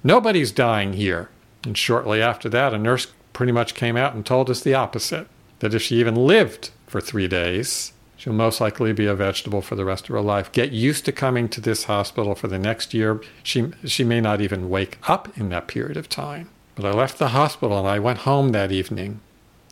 Nobody's 0.03 0.53
dying 0.53 0.95
here. 0.95 1.31
And 1.65 1.77
shortly 1.77 2.23
after 2.23 2.49
that, 2.49 2.73
a 2.73 2.79
nurse 2.79 3.09
pretty 3.33 3.53
much 3.53 3.75
came 3.75 3.97
out 3.97 4.15
and 4.15 4.25
told 4.25 4.49
us 4.49 4.61
the 4.61 4.75
opposite 4.75 5.27
that 5.59 5.75
if 5.75 5.83
she 5.83 5.97
even 5.97 6.15
lived 6.15 6.71
for 6.87 7.01
three 7.01 7.29
days, 7.29 7.93
she'll 8.17 8.33
most 8.33 8.61
likely 8.61 8.93
be 8.93 9.07
a 9.07 9.15
vegetable 9.15 9.63
for 9.63 9.75
the 9.75 9.85
rest 9.85 10.05
of 10.05 10.15
her 10.15 10.21
life. 10.21 10.53
Get 10.53 10.73
used 10.73 11.05
to 11.07 11.13
coming 11.13 11.49
to 11.49 11.61
this 11.61 11.85
hospital 11.85 12.35
for 12.35 12.49
the 12.49 12.59
next 12.59 12.95
year. 12.95 13.21
She, 13.43 13.73
she 13.85 14.05
may 14.05 14.21
not 14.21 14.41
even 14.41 14.71
wake 14.71 14.99
up 15.09 15.37
in 15.37 15.49
that 15.51 15.67
period 15.67 15.97
of 15.97 16.09
time. 16.09 16.51
But 16.77 16.85
I 16.85 16.93
left 16.93 17.19
the 17.19 17.29
hospital 17.29 17.79
and 17.79 17.89
I 17.89 17.99
went 17.99 18.21
home 18.21 18.51
that 18.51 18.71
evening 18.71 19.21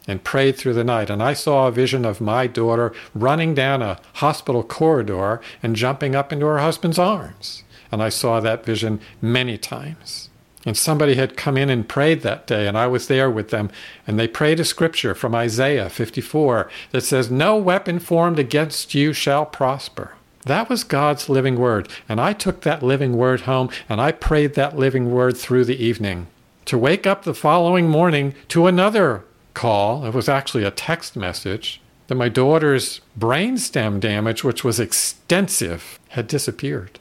and 0.06 0.24
prayed 0.24 0.56
through 0.56 0.74
the 0.74 0.84
night. 0.84 1.10
And 1.10 1.22
I 1.22 1.32
saw 1.32 1.66
a 1.66 1.72
vision 1.72 2.04
of 2.04 2.20
my 2.20 2.46
daughter 2.46 2.92
running 3.14 3.54
down 3.54 3.82
a 3.82 3.98
hospital 4.14 4.62
corridor 4.62 5.40
and 5.62 5.76
jumping 5.76 6.14
up 6.14 6.32
into 6.32 6.46
her 6.46 6.58
husband's 6.58 6.98
arms. 6.98 7.64
And 7.90 8.02
I 8.02 8.08
saw 8.08 8.40
that 8.40 8.64
vision 8.64 9.00
many 9.22 9.56
times. 9.56 10.30
And 10.66 10.76
somebody 10.76 11.14
had 11.14 11.36
come 11.36 11.58
in 11.58 11.68
and 11.68 11.88
prayed 11.88 12.22
that 12.22 12.46
day, 12.46 12.66
and 12.66 12.76
I 12.76 12.86
was 12.86 13.06
there 13.06 13.30
with 13.30 13.50
them. 13.50 13.70
And 14.06 14.18
they 14.18 14.26
prayed 14.26 14.60
a 14.60 14.64
scripture 14.64 15.14
from 15.14 15.34
Isaiah 15.34 15.90
54 15.90 16.70
that 16.92 17.02
says, 17.02 17.30
No 17.30 17.56
weapon 17.56 17.98
formed 17.98 18.38
against 18.38 18.94
you 18.94 19.12
shall 19.12 19.44
prosper. 19.44 20.12
That 20.46 20.68
was 20.68 20.84
God's 20.84 21.28
living 21.28 21.58
word. 21.58 21.88
And 22.08 22.20
I 22.20 22.32
took 22.32 22.62
that 22.62 22.82
living 22.82 23.16
word 23.16 23.42
home 23.42 23.70
and 23.88 24.00
I 24.00 24.12
prayed 24.12 24.54
that 24.54 24.76
living 24.76 25.10
word 25.10 25.36
through 25.36 25.64
the 25.64 25.82
evening. 25.82 26.26
To 26.66 26.78
wake 26.78 27.06
up 27.06 27.24
the 27.24 27.34
following 27.34 27.88
morning 27.88 28.34
to 28.48 28.66
another 28.66 29.24
call, 29.54 30.04
it 30.04 30.14
was 30.14 30.28
actually 30.28 30.64
a 30.64 30.70
text 30.70 31.16
message, 31.16 31.80
that 32.08 32.16
my 32.16 32.28
daughter's 32.28 33.00
brainstem 33.18 33.98
damage, 33.98 34.44
which 34.44 34.62
was 34.62 34.78
extensive, 34.78 35.98
had 36.10 36.26
disappeared 36.26 36.98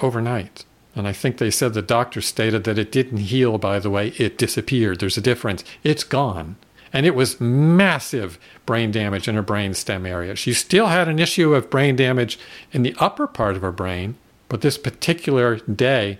overnight. 0.00 0.64
And 0.96 1.08
I 1.08 1.12
think 1.12 1.38
they 1.38 1.50
said 1.50 1.74
the 1.74 1.82
doctor 1.82 2.20
stated 2.20 2.64
that 2.64 2.78
it 2.78 2.92
didn't 2.92 3.18
heal, 3.18 3.58
by 3.58 3.78
the 3.80 3.90
way, 3.90 4.08
it 4.10 4.38
disappeared. 4.38 5.00
There's 5.00 5.18
a 5.18 5.22
difference. 5.22 5.64
It's 5.82 6.04
gone. 6.04 6.56
And 6.92 7.04
it 7.04 7.16
was 7.16 7.40
massive 7.40 8.38
brain 8.64 8.92
damage 8.92 9.26
in 9.26 9.34
her 9.34 9.42
brain 9.42 9.74
stem 9.74 10.06
area. 10.06 10.36
She 10.36 10.52
still 10.52 10.86
had 10.86 11.08
an 11.08 11.18
issue 11.18 11.54
of 11.54 11.68
brain 11.68 11.96
damage 11.96 12.38
in 12.72 12.84
the 12.84 12.94
upper 13.00 13.26
part 13.26 13.56
of 13.56 13.62
her 13.62 13.72
brain, 13.72 14.14
but 14.48 14.60
this 14.60 14.78
particular 14.78 15.56
day, 15.56 16.18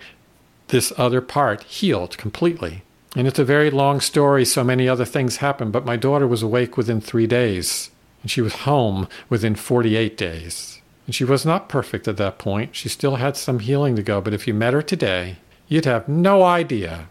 this 0.68 0.92
other 0.96 1.20
part 1.20 1.62
healed 1.62 2.18
completely. 2.18 2.82
And 3.14 3.28
it's 3.28 3.38
a 3.38 3.44
very 3.44 3.70
long 3.70 4.00
story, 4.00 4.44
so 4.44 4.64
many 4.64 4.88
other 4.88 5.04
things 5.04 5.36
happened, 5.36 5.72
but 5.72 5.84
my 5.84 5.96
daughter 5.96 6.26
was 6.26 6.42
awake 6.42 6.76
within 6.76 7.00
three 7.00 7.28
days, 7.28 7.90
and 8.22 8.30
she 8.30 8.40
was 8.40 8.54
home 8.66 9.08
within 9.28 9.54
48 9.54 10.16
days. 10.16 10.80
And 11.06 11.14
she 11.14 11.24
was 11.24 11.46
not 11.46 11.68
perfect 11.68 12.08
at 12.08 12.16
that 12.16 12.38
point. 12.38 12.74
She 12.74 12.88
still 12.88 13.16
had 13.16 13.36
some 13.36 13.60
healing 13.60 13.94
to 13.96 14.02
go, 14.02 14.20
but 14.20 14.34
if 14.34 14.48
you 14.48 14.54
met 14.54 14.72
her 14.72 14.82
today, 14.82 15.36
you'd 15.68 15.84
have 15.84 16.08
no 16.08 16.42
idea 16.42 17.08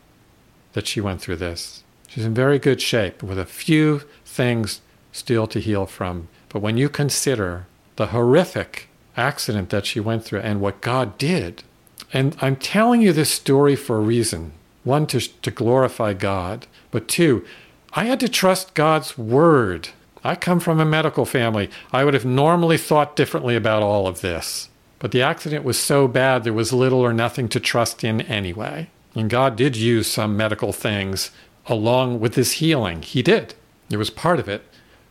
that 0.74 0.88
she 0.88 1.00
went 1.00 1.22
through 1.22 1.38
this. 1.38 1.84
She's 2.08 2.26
in 2.26 2.34
very 2.34 2.60
good 2.60 2.82
shape 2.82 3.24
with 3.24 3.40
a 3.40 3.46
few 3.46 4.02
things 4.26 4.82
still 5.12 5.48
to 5.48 5.60
heal 5.60 5.86
from. 5.86 6.28
But 6.50 6.62
when 6.62 6.78
you 6.78 6.90
consider 6.90 7.66
the 7.96 8.08
horrific 8.08 8.90
accident 9.16 9.70
that 9.70 9.86
she 9.86 10.00
went 10.00 10.26
through 10.26 10.42
and 10.42 10.60
what 10.60 10.82
God 10.82 11.18
did, 11.18 11.64
and 12.12 12.36
I'm 12.42 12.56
telling 12.56 13.02
you 13.02 13.14
this 13.14 13.32
story 13.32 13.76
for 13.76 13.98
a 13.98 14.02
reason 14.02 14.52
one, 14.84 15.08
to, 15.08 15.20
to 15.20 15.52
glorify 15.52 16.14
God, 16.14 16.68
but 16.92 17.08
two, 17.08 17.46
I 17.94 18.06
had 18.06 18.20
to 18.22 18.30
trust 18.30 18.74
God's 18.74 19.18
word. 19.18 19.90
I 20.24 20.36
come 20.36 20.60
from 20.60 20.80
a 20.80 20.86
medical 20.86 21.26
family. 21.26 21.70
I 21.92 22.04
would 22.04 22.14
have 22.14 22.26
normally 22.26 22.78
thought 22.78 23.16
differently 23.16 23.56
about 23.56 23.84
all 23.84 24.08
of 24.08 24.22
this. 24.22 24.70
But 25.00 25.12
the 25.12 25.22
accident 25.22 25.66
was 25.66 25.78
so 25.78 26.08
bad, 26.08 26.44
there 26.44 26.54
was 26.54 26.72
little 26.72 27.02
or 27.02 27.14
nothing 27.14 27.50
to 27.50 27.60
trust 27.60 28.04
in 28.04 28.22
anyway. 28.22 28.90
And 29.16 29.30
God 29.30 29.56
did 29.56 29.76
use 29.76 30.08
some 30.08 30.38
medical 30.38 30.74
things 30.74 31.30
along 31.68 32.20
with 32.20 32.36
his 32.36 32.54
healing. 32.54 33.02
He 33.02 33.22
did. 33.22 33.54
It 33.90 33.98
was 33.98 34.10
part 34.10 34.40
of 34.40 34.48
it. 34.48 34.64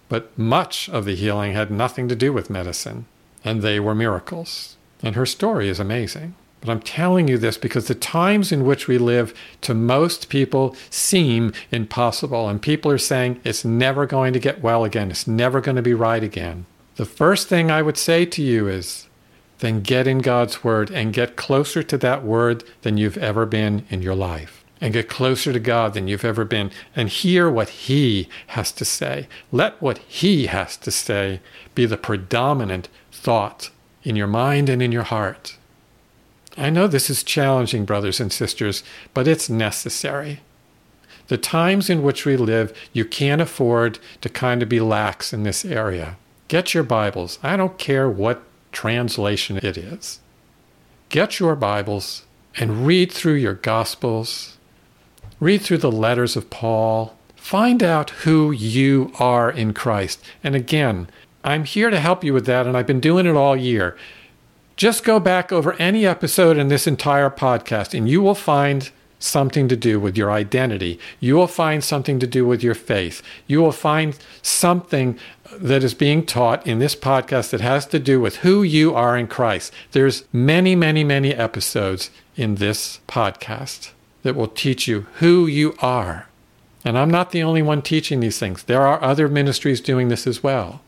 But 0.08 0.36
much 0.38 0.88
of 0.88 1.04
the 1.04 1.14
healing 1.14 1.52
had 1.52 1.70
nothing 1.70 2.08
to 2.08 2.16
do 2.16 2.32
with 2.32 2.50
medicine, 2.50 3.06
and 3.44 3.62
they 3.62 3.80
were 3.80 3.94
miracles. 3.94 4.76
And 5.02 5.14
her 5.14 5.26
story 5.26 5.68
is 5.68 5.80
amazing. 5.80 6.34
But 6.62 6.70
I'm 6.70 6.80
telling 6.80 7.26
you 7.26 7.38
this 7.38 7.58
because 7.58 7.88
the 7.88 7.94
times 7.94 8.52
in 8.52 8.64
which 8.64 8.86
we 8.86 8.96
live 8.96 9.34
to 9.62 9.74
most 9.74 10.28
people 10.28 10.76
seem 10.90 11.52
impossible. 11.72 12.48
And 12.48 12.62
people 12.62 12.90
are 12.92 12.98
saying 12.98 13.40
it's 13.42 13.64
never 13.64 14.06
going 14.06 14.32
to 14.32 14.38
get 14.38 14.62
well 14.62 14.84
again. 14.84 15.10
It's 15.10 15.26
never 15.26 15.60
going 15.60 15.74
to 15.74 15.82
be 15.82 15.92
right 15.92 16.22
again. 16.22 16.66
The 16.94 17.04
first 17.04 17.48
thing 17.48 17.70
I 17.70 17.82
would 17.82 17.98
say 17.98 18.24
to 18.26 18.42
you 18.42 18.68
is 18.68 19.08
then 19.58 19.80
get 19.80 20.06
in 20.06 20.18
God's 20.18 20.62
Word 20.62 20.88
and 20.90 21.12
get 21.12 21.34
closer 21.34 21.82
to 21.82 21.98
that 21.98 22.22
Word 22.22 22.62
than 22.82 22.96
you've 22.96 23.18
ever 23.18 23.44
been 23.44 23.84
in 23.90 24.00
your 24.00 24.14
life. 24.14 24.64
And 24.80 24.92
get 24.92 25.08
closer 25.08 25.52
to 25.52 25.60
God 25.60 25.94
than 25.94 26.06
you've 26.06 26.24
ever 26.24 26.44
been 26.44 26.70
and 26.94 27.08
hear 27.08 27.50
what 27.50 27.68
He 27.70 28.28
has 28.48 28.70
to 28.72 28.84
say. 28.84 29.26
Let 29.50 29.80
what 29.82 29.98
He 29.98 30.46
has 30.46 30.76
to 30.78 30.92
say 30.92 31.40
be 31.74 31.86
the 31.86 31.96
predominant 31.96 32.88
thought 33.10 33.70
in 34.04 34.14
your 34.14 34.26
mind 34.28 34.68
and 34.68 34.80
in 34.80 34.92
your 34.92 35.04
heart. 35.04 35.56
I 36.56 36.70
know 36.70 36.86
this 36.86 37.08
is 37.08 37.22
challenging, 37.22 37.84
brothers 37.84 38.20
and 38.20 38.32
sisters, 38.32 38.82
but 39.14 39.26
it's 39.26 39.48
necessary. 39.48 40.40
The 41.28 41.38
times 41.38 41.88
in 41.88 42.02
which 42.02 42.26
we 42.26 42.36
live, 42.36 42.76
you 42.92 43.04
can't 43.04 43.40
afford 43.40 43.98
to 44.20 44.28
kind 44.28 44.62
of 44.62 44.68
be 44.68 44.80
lax 44.80 45.32
in 45.32 45.44
this 45.44 45.64
area. 45.64 46.16
Get 46.48 46.74
your 46.74 46.82
Bibles. 46.82 47.38
I 47.42 47.56
don't 47.56 47.78
care 47.78 48.10
what 48.10 48.42
translation 48.72 49.58
it 49.58 49.78
is. 49.78 50.20
Get 51.08 51.38
your 51.38 51.56
Bibles 51.56 52.24
and 52.56 52.86
read 52.86 53.10
through 53.10 53.34
your 53.34 53.54
Gospels. 53.54 54.58
Read 55.40 55.62
through 55.62 55.78
the 55.78 55.90
letters 55.90 56.36
of 56.36 56.50
Paul. 56.50 57.16
Find 57.36 57.82
out 57.82 58.10
who 58.10 58.50
you 58.50 59.12
are 59.18 59.50
in 59.50 59.72
Christ. 59.72 60.22
And 60.44 60.54
again, 60.54 61.08
I'm 61.42 61.64
here 61.64 61.90
to 61.90 61.98
help 61.98 62.22
you 62.22 62.32
with 62.34 62.46
that, 62.46 62.66
and 62.66 62.76
I've 62.76 62.86
been 62.86 63.00
doing 63.00 63.26
it 63.26 63.34
all 63.34 63.56
year. 63.56 63.96
Just 64.82 65.04
go 65.04 65.20
back 65.20 65.52
over 65.52 65.74
any 65.74 66.04
episode 66.04 66.56
in 66.56 66.66
this 66.66 66.88
entire 66.88 67.30
podcast, 67.30 67.96
and 67.96 68.08
you 68.08 68.20
will 68.20 68.34
find 68.34 68.90
something 69.20 69.68
to 69.68 69.76
do 69.76 70.00
with 70.00 70.16
your 70.16 70.32
identity. 70.32 70.98
You 71.20 71.36
will 71.36 71.46
find 71.46 71.84
something 71.84 72.18
to 72.18 72.26
do 72.26 72.44
with 72.44 72.64
your 72.64 72.74
faith. 72.74 73.22
You 73.46 73.60
will 73.60 73.70
find 73.70 74.18
something 74.42 75.20
that 75.56 75.84
is 75.84 75.94
being 75.94 76.26
taught 76.26 76.66
in 76.66 76.80
this 76.80 76.96
podcast 76.96 77.50
that 77.50 77.60
has 77.60 77.86
to 77.86 78.00
do 78.00 78.20
with 78.20 78.38
who 78.38 78.64
you 78.64 78.92
are 78.92 79.16
in 79.16 79.28
Christ. 79.28 79.72
There's 79.92 80.24
many, 80.32 80.74
many, 80.74 81.04
many 81.04 81.32
episodes 81.32 82.10
in 82.34 82.56
this 82.56 82.98
podcast 83.06 83.92
that 84.24 84.34
will 84.34 84.48
teach 84.48 84.88
you 84.88 85.06
who 85.20 85.46
you 85.46 85.76
are. 85.78 86.26
And 86.84 86.98
I'm 86.98 87.08
not 87.08 87.30
the 87.30 87.44
only 87.44 87.62
one 87.62 87.82
teaching 87.82 88.18
these 88.18 88.40
things. 88.40 88.64
There 88.64 88.84
are 88.84 89.00
other 89.00 89.28
ministries 89.28 89.80
doing 89.80 90.08
this 90.08 90.26
as 90.26 90.42
well. 90.42 90.80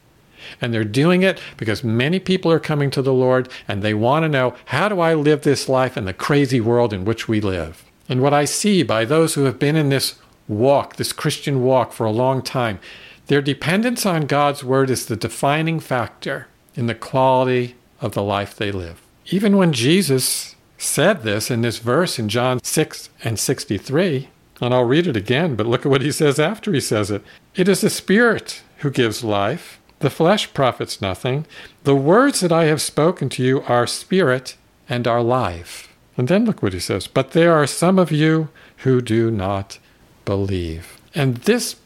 And 0.61 0.73
they're 0.73 0.85
doing 0.85 1.23
it 1.23 1.41
because 1.57 1.85
many 1.85 2.19
people 2.19 2.51
are 2.51 2.61
coming 2.61 2.91
to 2.91 3.03
the 3.03 3.13
Lord 3.13 3.49
and 3.69 3.83
they 3.83 3.95
want 3.95 4.25
to 4.25 4.29
know 4.29 4.55
how 4.67 4.89
do 4.89 5.01
I 5.01 5.15
live 5.15 5.43
this 5.43 5.69
life 5.69 5.97
in 5.97 6.05
the 6.05 6.13
crazy 6.13 6.61
world 6.61 6.93
in 6.93 7.05
which 7.05 7.29
we 7.29 7.41
live? 7.41 7.85
And 8.09 8.21
what 8.21 8.35
I 8.35 8.45
see 8.45 8.83
by 8.83 9.05
those 9.05 9.35
who 9.35 9.45
have 9.45 9.59
been 9.59 9.77
in 9.77 9.89
this 9.89 10.19
walk, 10.49 10.97
this 10.97 11.13
Christian 11.13 11.63
walk 11.63 11.93
for 11.93 12.05
a 12.05 12.13
long 12.13 12.43
time, 12.43 12.79
their 13.27 13.41
dependence 13.41 14.05
on 14.05 14.27
God's 14.27 14.63
word 14.63 14.91
is 14.91 15.07
the 15.07 15.17
defining 15.17 15.81
factor 15.81 16.49
in 16.75 16.87
the 16.87 16.95
quality 16.95 17.77
of 18.01 18.13
the 18.13 18.23
life 18.23 18.55
they 18.55 18.71
live. 18.71 19.01
Even 19.27 19.57
when 19.57 19.73
Jesus 19.73 20.57
said 20.77 21.23
this 21.23 21.51
in 21.51 21.63
this 21.63 21.79
verse 21.79 22.19
in 22.19 22.29
John 22.29 22.63
6 22.63 23.09
and 23.23 23.39
63, 23.39 24.29
and 24.61 24.75
I'll 24.75 24.85
read 24.85 25.07
it 25.07 25.17
again, 25.17 25.57
but 25.57 25.67
look 25.67 25.87
at 25.87 25.91
what 25.91 26.03
he 26.03 26.13
says 26.13 26.39
after 26.39 26.73
he 26.73 26.81
says 26.81 27.11
it. 27.11 27.23
It 27.55 27.69
is 27.69 27.81
the 27.81 27.91
Spirit 27.91 28.63
who 28.79 28.91
gives 28.91 29.25
life. 29.25 29.81
The 30.05 30.11
flesh 30.11 30.53
profits 30.53 31.01
nothing. 31.01 31.47
The 31.85 31.97
words 31.97 32.41
that 32.41 32.53
I 32.53 32.65
have 32.65 32.83
spoken 32.83 33.31
to 33.31 33.43
you 33.43 33.63
are 33.63 33.87
spirit 33.87 34.55
and 34.87 35.09
are 35.09 35.23
life. 35.23 35.89
And 36.19 36.29
then 36.29 36.45
look 36.45 36.63
what 36.63 36.75
he 36.75 36.79
says. 36.79 37.07
But 37.07 37.31
there 37.31 37.55
are 37.55 37.67
some 37.67 37.99
of 37.99 38.13
you 38.13 38.51
who 38.85 39.01
do 39.01 39.31
not 39.31 39.79
believe. 40.27 41.01
And 41.15 41.39
this 41.39 41.77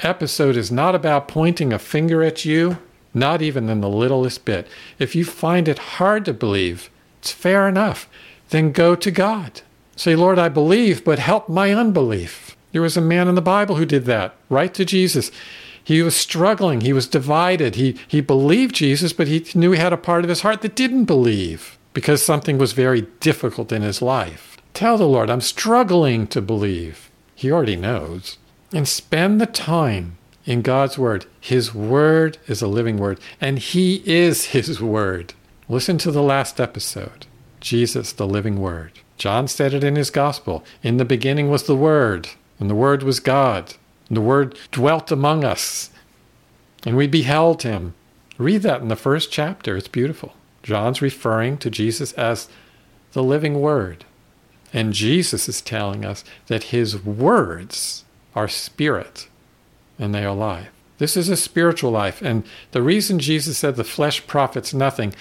episode 0.00 0.56
is 0.56 0.72
not 0.72 0.96
about 0.96 1.28
pointing 1.28 1.72
a 1.72 1.78
finger 1.78 2.24
at 2.24 2.44
you, 2.44 2.78
not 3.14 3.42
even 3.42 3.68
in 3.68 3.80
the 3.80 3.88
littlest 3.88 4.44
bit. 4.44 4.66
If 4.98 5.14
you 5.14 5.24
find 5.24 5.68
it 5.68 5.78
hard 5.78 6.24
to 6.24 6.32
believe, 6.32 6.90
it's 7.20 7.30
fair 7.30 7.68
enough. 7.68 8.08
Then 8.50 8.72
go 8.72 8.96
to 8.96 9.10
God. 9.12 9.60
Say, 9.94 10.16
Lord, 10.16 10.40
I 10.40 10.48
believe, 10.48 11.04
but 11.04 11.20
help 11.20 11.48
my 11.48 11.72
unbelief. 11.72 12.56
There 12.72 12.82
was 12.82 12.96
a 12.96 13.00
man 13.00 13.28
in 13.28 13.36
the 13.36 13.40
Bible 13.40 13.76
who 13.76 13.86
did 13.86 14.04
that, 14.06 14.34
right 14.50 14.74
to 14.74 14.84
Jesus. 14.84 15.30
He 15.88 16.02
was 16.02 16.14
struggling. 16.14 16.82
He 16.82 16.92
was 16.92 17.06
divided. 17.06 17.76
He, 17.76 17.96
he 18.06 18.20
believed 18.20 18.74
Jesus, 18.74 19.14
but 19.14 19.26
he 19.26 19.46
knew 19.54 19.72
he 19.72 19.78
had 19.78 19.94
a 19.94 19.96
part 19.96 20.22
of 20.22 20.28
his 20.28 20.42
heart 20.42 20.60
that 20.60 20.76
didn't 20.76 21.06
believe 21.06 21.78
because 21.94 22.22
something 22.22 22.58
was 22.58 22.72
very 22.72 23.06
difficult 23.20 23.72
in 23.72 23.80
his 23.80 24.02
life. 24.02 24.58
Tell 24.74 24.98
the 24.98 25.08
Lord, 25.08 25.30
I'm 25.30 25.40
struggling 25.40 26.26
to 26.26 26.42
believe. 26.42 27.10
He 27.34 27.50
already 27.50 27.74
knows. 27.74 28.36
And 28.70 28.86
spend 28.86 29.40
the 29.40 29.46
time 29.46 30.18
in 30.44 30.60
God's 30.60 30.98
Word. 30.98 31.24
His 31.40 31.74
Word 31.74 32.36
is 32.46 32.60
a 32.60 32.68
living 32.68 32.98
Word, 32.98 33.18
and 33.40 33.58
He 33.58 34.02
is 34.04 34.44
His 34.52 34.82
Word. 34.82 35.32
Listen 35.70 35.96
to 35.96 36.10
the 36.10 36.22
last 36.22 36.60
episode 36.60 37.24
Jesus, 37.60 38.12
the 38.12 38.26
living 38.26 38.60
Word. 38.60 38.92
John 39.16 39.48
said 39.48 39.72
it 39.72 39.82
in 39.82 39.96
his 39.96 40.10
Gospel 40.10 40.66
In 40.82 40.98
the 40.98 41.06
beginning 41.06 41.48
was 41.48 41.62
the 41.62 41.74
Word, 41.74 42.28
and 42.60 42.68
the 42.68 42.74
Word 42.74 43.02
was 43.02 43.20
God, 43.20 43.72
the 44.16 44.20
Word 44.20 44.56
dwelt 44.72 45.10
among 45.10 45.44
us, 45.44 45.90
and 46.84 46.96
we 46.96 47.06
beheld 47.06 47.62
Him. 47.62 47.94
Read 48.38 48.62
that 48.62 48.80
in 48.80 48.88
the 48.88 48.96
first 48.96 49.30
chapter. 49.32 49.76
It's 49.76 49.88
beautiful. 49.88 50.34
John's 50.62 51.02
referring 51.02 51.58
to 51.58 51.70
Jesus 51.70 52.12
as 52.12 52.48
the 53.12 53.22
living 53.22 53.60
Word. 53.60 54.04
And 54.72 54.92
Jesus 54.92 55.48
is 55.48 55.60
telling 55.60 56.04
us 56.04 56.24
that 56.46 56.64
his 56.64 57.02
words 57.02 58.04
are 58.34 58.48
spirit 58.48 59.28
and 59.98 60.14
they 60.14 60.24
are 60.24 60.34
life. 60.34 60.68
This 60.98 61.16
is 61.16 61.28
a 61.28 61.36
spiritual 61.36 61.90
life. 61.90 62.20
And 62.22 62.44
the 62.72 62.82
reason 62.82 63.18
Jesus 63.18 63.58
said 63.58 63.76
the 63.76 63.84
flesh 63.84 64.26
profits 64.26 64.74
nothing 64.74 65.14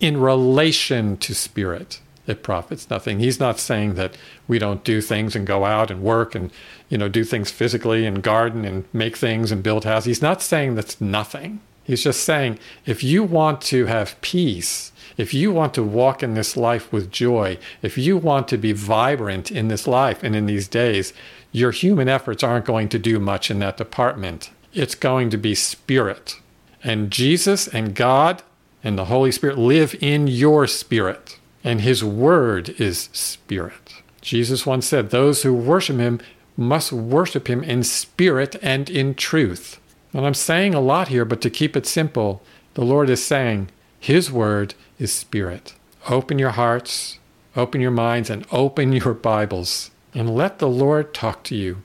in 0.00 0.16
relation 0.16 1.16
to 1.18 1.34
spirit, 1.34 2.00
it 2.26 2.42
profits 2.42 2.88
nothing. 2.90 3.18
He's 3.18 3.40
not 3.40 3.58
saying 3.58 3.94
that 3.94 4.16
we 4.48 4.58
don't 4.58 4.84
do 4.84 5.00
things 5.00 5.36
and 5.36 5.46
go 5.46 5.64
out 5.64 5.90
and 5.90 6.02
work 6.02 6.34
and, 6.34 6.50
you 6.88 6.98
know, 6.98 7.08
do 7.08 7.24
things 7.24 7.50
physically 7.50 8.06
and 8.06 8.22
garden 8.22 8.64
and 8.64 8.84
make 8.92 9.16
things 9.16 9.52
and 9.52 9.62
build 9.62 9.84
houses. 9.84 10.06
He's 10.06 10.22
not 10.22 10.42
saying 10.42 10.74
that's 10.74 11.00
nothing. 11.00 11.60
He's 11.82 12.02
just 12.02 12.24
saying 12.24 12.58
if 12.86 13.04
you 13.04 13.22
want 13.22 13.60
to 13.62 13.86
have 13.86 14.20
peace 14.22 14.92
if 15.16 15.32
you 15.32 15.52
want 15.52 15.74
to 15.74 15.82
walk 15.82 16.22
in 16.22 16.34
this 16.34 16.56
life 16.56 16.92
with 16.92 17.12
joy, 17.12 17.58
if 17.82 17.96
you 17.96 18.16
want 18.16 18.48
to 18.48 18.58
be 18.58 18.72
vibrant 18.72 19.50
in 19.50 19.68
this 19.68 19.86
life 19.86 20.22
and 20.22 20.34
in 20.34 20.46
these 20.46 20.66
days, 20.66 21.12
your 21.52 21.70
human 21.70 22.08
efforts 22.08 22.42
aren't 22.42 22.64
going 22.64 22.88
to 22.88 22.98
do 22.98 23.20
much 23.20 23.50
in 23.50 23.60
that 23.60 23.76
department. 23.76 24.50
It's 24.72 24.96
going 24.96 25.30
to 25.30 25.36
be 25.36 25.54
spirit. 25.54 26.40
And 26.82 27.10
Jesus 27.10 27.68
and 27.68 27.94
God 27.94 28.42
and 28.82 28.98
the 28.98 29.06
Holy 29.06 29.30
Spirit 29.30 29.56
live 29.56 29.94
in 30.00 30.26
your 30.26 30.66
spirit. 30.66 31.38
And 31.64 31.80
his 31.80 32.04
word 32.04 32.68
is 32.78 33.08
spirit. 33.12 34.02
Jesus 34.20 34.66
once 34.66 34.86
said, 34.86 35.10
Those 35.10 35.42
who 35.42 35.52
worship 35.52 35.96
him 35.96 36.20
must 36.56 36.92
worship 36.92 37.48
him 37.48 37.64
in 37.64 37.82
spirit 37.82 38.56
and 38.62 38.88
in 38.88 39.14
truth. 39.14 39.80
And 40.12 40.24
I'm 40.24 40.34
saying 40.34 40.74
a 40.74 40.80
lot 40.80 41.08
here, 41.08 41.24
but 41.24 41.40
to 41.40 41.50
keep 41.50 41.76
it 41.76 41.86
simple, 41.86 42.42
the 42.74 42.84
Lord 42.84 43.10
is 43.10 43.24
saying, 43.24 43.70
His 43.98 44.30
word 44.30 44.74
is 44.98 45.12
spirit. 45.12 45.74
Open 46.08 46.38
your 46.38 46.50
hearts, 46.50 47.18
open 47.56 47.80
your 47.80 47.90
minds, 47.90 48.30
and 48.30 48.46
open 48.52 48.92
your 49.04 49.14
Bibles, 49.14 49.90
and 50.14 50.34
let 50.34 50.60
the 50.60 50.68
Lord 50.68 51.12
talk 51.12 51.42
to 51.44 51.56
you. 51.56 51.82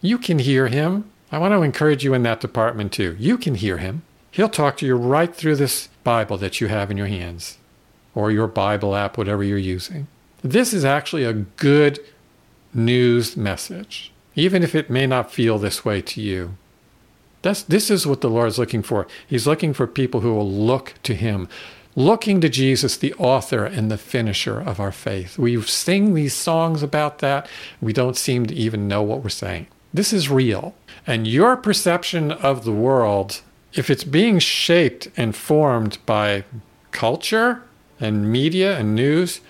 You 0.00 0.18
can 0.18 0.38
hear 0.38 0.68
Him. 0.68 1.10
I 1.32 1.38
want 1.38 1.52
to 1.52 1.62
encourage 1.62 2.04
you 2.04 2.14
in 2.14 2.22
that 2.22 2.40
department 2.40 2.92
too. 2.92 3.16
You 3.18 3.36
can 3.36 3.56
hear 3.56 3.78
Him. 3.78 4.02
He'll 4.30 4.48
talk 4.48 4.76
to 4.78 4.86
you 4.86 4.94
right 4.96 5.34
through 5.34 5.56
this 5.56 5.88
Bible 6.04 6.38
that 6.38 6.60
you 6.60 6.68
have 6.68 6.90
in 6.90 6.96
your 6.96 7.08
hands, 7.08 7.58
or 8.14 8.30
your 8.30 8.46
Bible 8.46 8.94
app, 8.94 9.16
whatever 9.16 9.42
you're 9.42 9.58
using. 9.58 10.06
This 10.42 10.72
is 10.72 10.84
actually 10.84 11.24
a 11.24 11.32
good 11.32 12.00
news 12.74 13.36
message, 13.36 14.12
even 14.34 14.62
if 14.62 14.74
it 14.74 14.90
may 14.90 15.06
not 15.06 15.30
feel 15.30 15.58
this 15.58 15.84
way 15.84 16.02
to 16.02 16.20
you. 16.20 16.56
That's, 17.42 17.62
this 17.62 17.90
is 17.90 18.06
what 18.06 18.20
the 18.20 18.30
Lord's 18.30 18.58
looking 18.58 18.82
for. 18.82 19.06
He's 19.26 19.46
looking 19.46 19.72
for 19.74 19.86
people 19.86 20.20
who 20.20 20.32
will 20.32 20.50
look 20.50 20.94
to 21.02 21.14
Him, 21.14 21.48
looking 21.96 22.40
to 22.40 22.48
Jesus, 22.48 22.96
the 22.96 23.14
author 23.14 23.64
and 23.64 23.90
the 23.90 23.98
finisher 23.98 24.60
of 24.60 24.80
our 24.80 24.92
faith. 24.92 25.38
We 25.38 25.60
sing 25.62 26.14
these 26.14 26.34
songs 26.34 26.82
about 26.82 27.18
that. 27.18 27.48
We 27.80 27.92
don't 27.92 28.16
seem 28.16 28.46
to 28.46 28.54
even 28.54 28.88
know 28.88 29.02
what 29.02 29.22
we're 29.22 29.28
saying. 29.28 29.66
This 29.92 30.12
is 30.12 30.30
real. 30.30 30.74
And 31.06 31.26
your 31.26 31.56
perception 31.56 32.32
of 32.32 32.64
the 32.64 32.72
world, 32.72 33.42
if 33.74 33.90
it's 33.90 34.04
being 34.04 34.38
shaped 34.38 35.08
and 35.16 35.34
formed 35.34 35.98
by 36.06 36.44
culture 36.92 37.62
and 38.02 38.30
media 38.30 38.76
and 38.76 38.94
news, 38.94 39.40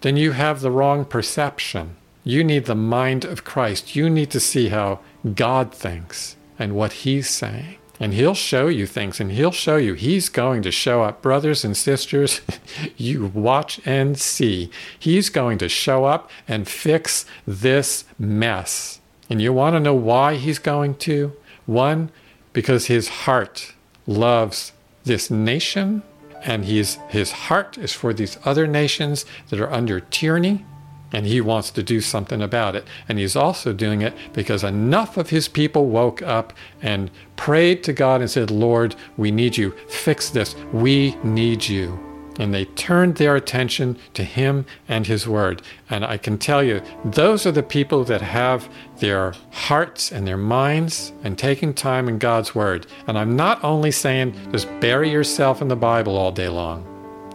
then 0.00 0.16
you 0.16 0.32
have 0.32 0.60
the 0.60 0.70
wrong 0.70 1.04
perception. 1.04 1.96
You 2.24 2.44
need 2.44 2.66
the 2.66 2.74
mind 2.74 3.24
of 3.24 3.44
Christ. 3.44 3.96
You 3.96 4.08
need 4.08 4.30
to 4.30 4.40
see 4.40 4.68
how 4.68 5.00
God 5.34 5.74
thinks 5.74 6.36
and 6.58 6.74
what 6.74 6.92
He's 7.04 7.28
saying. 7.28 7.76
And 8.02 8.14
he'll 8.14 8.34
show 8.34 8.68
you 8.68 8.86
things 8.86 9.20
and 9.20 9.30
he'll 9.30 9.52
show 9.52 9.76
you 9.76 9.92
he's 9.92 10.30
going 10.30 10.62
to 10.62 10.70
show 10.70 11.02
up. 11.02 11.20
Brothers 11.20 11.66
and 11.66 11.76
sisters 11.76 12.40
you 12.96 13.26
watch 13.26 13.78
and 13.84 14.18
see. 14.18 14.70
He's 14.98 15.28
going 15.28 15.58
to 15.58 15.68
show 15.68 16.06
up 16.06 16.30
and 16.48 16.66
fix 16.66 17.26
this 17.46 18.06
mess. 18.18 19.02
And 19.28 19.42
you 19.42 19.52
want 19.52 19.74
to 19.74 19.80
know 19.80 19.94
why 19.94 20.36
he's 20.36 20.58
going 20.58 20.94
to? 20.94 21.36
One 21.66 22.10
because 22.54 22.86
his 22.86 23.08
heart 23.08 23.74
loves 24.06 24.72
this 25.04 25.30
nation 25.30 26.02
and 26.44 26.64
he's, 26.64 26.96
his 27.08 27.32
heart 27.32 27.78
is 27.78 27.92
for 27.92 28.12
these 28.12 28.38
other 28.44 28.66
nations 28.66 29.24
that 29.48 29.60
are 29.60 29.72
under 29.72 30.00
tyranny 30.00 30.64
and 31.12 31.26
he 31.26 31.40
wants 31.40 31.70
to 31.70 31.82
do 31.82 32.00
something 32.00 32.40
about 32.40 32.76
it. 32.76 32.86
And 33.08 33.18
he's 33.18 33.36
also 33.36 33.72
doing 33.72 34.02
it 34.02 34.14
because 34.32 34.62
enough 34.62 35.16
of 35.16 35.30
his 35.30 35.48
people 35.48 35.86
woke 35.86 36.22
up 36.22 36.52
and 36.80 37.10
prayed 37.36 37.82
to 37.84 37.92
God 37.92 38.20
and 38.20 38.30
said, 38.30 38.50
Lord, 38.50 38.94
we 39.16 39.30
need 39.30 39.56
you. 39.56 39.72
Fix 39.88 40.30
this. 40.30 40.54
We 40.72 41.16
need 41.24 41.68
you. 41.68 42.09
And 42.40 42.52
they 42.52 42.64
turned 42.64 43.16
their 43.16 43.36
attention 43.36 43.96
to 44.14 44.24
him 44.24 44.66
and 44.88 45.06
his 45.06 45.28
word. 45.28 45.62
And 45.88 46.04
I 46.04 46.16
can 46.16 46.38
tell 46.38 46.62
you, 46.62 46.80
those 47.04 47.46
are 47.46 47.52
the 47.52 47.62
people 47.62 48.02
that 48.04 48.22
have 48.22 48.68
their 48.98 49.34
hearts 49.52 50.10
and 50.10 50.26
their 50.26 50.36
minds 50.36 51.12
and 51.22 51.38
taking 51.38 51.74
time 51.74 52.08
in 52.08 52.18
God's 52.18 52.54
word. 52.54 52.86
And 53.06 53.16
I'm 53.18 53.36
not 53.36 53.62
only 53.62 53.92
saying 53.92 54.34
just 54.50 54.68
bury 54.80 55.10
yourself 55.10 55.60
in 55.60 55.68
the 55.68 55.76
Bible 55.76 56.16
all 56.16 56.32
day 56.32 56.48
long. 56.48 56.86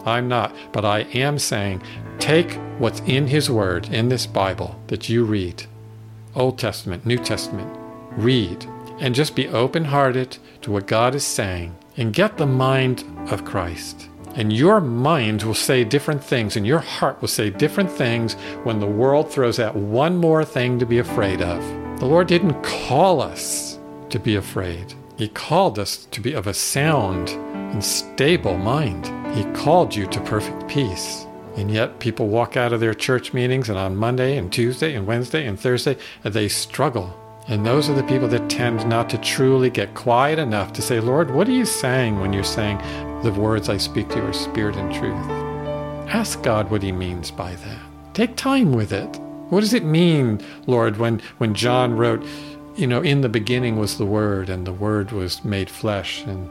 I'm 0.05 0.27
not, 0.27 0.55
but 0.71 0.85
I 0.85 0.99
am 1.13 1.39
saying 1.39 1.81
Take 2.19 2.53
what's 2.79 3.01
in 3.01 3.27
His 3.27 3.49
Word, 3.49 3.89
in 3.89 4.09
this 4.09 4.25
Bible 4.25 4.79
that 4.87 5.09
you 5.09 5.25
read 5.25 5.65
Old 6.33 6.57
Testament, 6.57 7.05
New 7.05 7.17
Testament 7.17 7.71
read, 8.17 8.65
and 8.99 9.13
just 9.13 9.35
be 9.35 9.47
open 9.49 9.85
hearted 9.85 10.37
to 10.61 10.71
what 10.71 10.87
God 10.87 11.15
is 11.15 11.25
saying 11.25 11.75
and 11.97 12.13
get 12.13 12.37
the 12.37 12.45
mind 12.45 13.03
of 13.29 13.43
Christ. 13.43 14.09
And 14.35 14.51
your 14.51 14.81
mind 14.81 15.43
will 15.43 15.53
say 15.53 15.85
different 15.85 16.21
things, 16.21 16.57
and 16.57 16.67
your 16.67 16.79
heart 16.79 17.21
will 17.21 17.29
say 17.29 17.49
different 17.49 17.89
things 17.89 18.33
when 18.63 18.79
the 18.79 18.85
world 18.85 19.31
throws 19.31 19.59
out 19.59 19.75
one 19.75 20.17
more 20.17 20.43
thing 20.43 20.77
to 20.79 20.85
be 20.85 20.99
afraid 20.99 21.41
of. 21.41 21.63
The 21.99 22.05
Lord 22.05 22.27
didn't 22.27 22.61
call 22.61 23.21
us 23.21 23.79
to 24.09 24.19
be 24.19 24.35
afraid, 24.35 24.93
He 25.17 25.29
called 25.29 25.79
us 25.79 26.05
to 26.11 26.19
be 26.19 26.33
of 26.33 26.47
a 26.47 26.53
sound 26.53 27.29
and 27.29 27.83
stable 27.83 28.57
mind. 28.57 29.05
He 29.33 29.45
called 29.53 29.95
you 29.95 30.05
to 30.07 30.19
perfect 30.21 30.67
peace. 30.67 31.25
And 31.55 31.71
yet, 31.71 31.99
people 31.99 32.27
walk 32.27 32.57
out 32.57 32.73
of 32.73 32.81
their 32.81 32.93
church 32.93 33.33
meetings, 33.33 33.69
and 33.69 33.77
on 33.77 33.95
Monday 33.95 34.37
and 34.37 34.51
Tuesday 34.51 34.95
and 34.95 35.07
Wednesday 35.07 35.47
and 35.47 35.57
Thursday, 35.57 35.95
and 36.25 36.33
they 36.33 36.49
struggle 36.49 37.17
And 37.47 37.63
those 37.63 37.89
are 37.89 37.93
the 37.93 38.03
people 38.03 38.27
that 38.29 38.49
tend 38.49 38.87
not 38.89 39.07
to 39.11 39.19
truly 39.19 39.69
get 39.69 39.93
quiet 39.93 40.39
enough 40.39 40.73
to 40.73 40.81
say, 40.81 40.99
Lord, 40.99 41.29
what 41.29 41.47
are 41.47 41.51
you 41.51 41.65
saying 41.65 42.19
when 42.19 42.33
you're 42.33 42.43
saying 42.43 42.79
the 43.25 43.31
words 43.31 43.69
I 43.69 43.77
speak 43.77 44.07
to 44.09 44.17
you 44.17 44.23
are 44.25 44.33
spirit 44.33 44.75
and 44.75 44.93
truth? 44.93 45.15
Ask 46.13 46.43
God 46.43 46.69
what 46.69 46.83
he 46.83 46.91
means 46.91 47.31
by 47.31 47.55
that. 47.55 47.79
Take 48.13 48.35
time 48.35 48.71
with 48.71 48.93
it. 48.93 49.17
What 49.49 49.61
does 49.61 49.73
it 49.73 49.83
mean, 49.83 50.41
Lord, 50.67 50.97
when, 50.97 51.23
when 51.39 51.55
John 51.55 51.97
wrote, 51.97 52.23
you 52.75 52.85
know, 52.85 53.01
in 53.01 53.21
the 53.21 53.29
beginning 53.29 53.79
was 53.79 53.97
the 53.97 54.05
Word, 54.05 54.47
and 54.47 54.67
the 54.67 54.71
Word 54.71 55.11
was 55.11 55.43
made 55.43 55.71
flesh, 55.71 56.23
and 56.25 56.47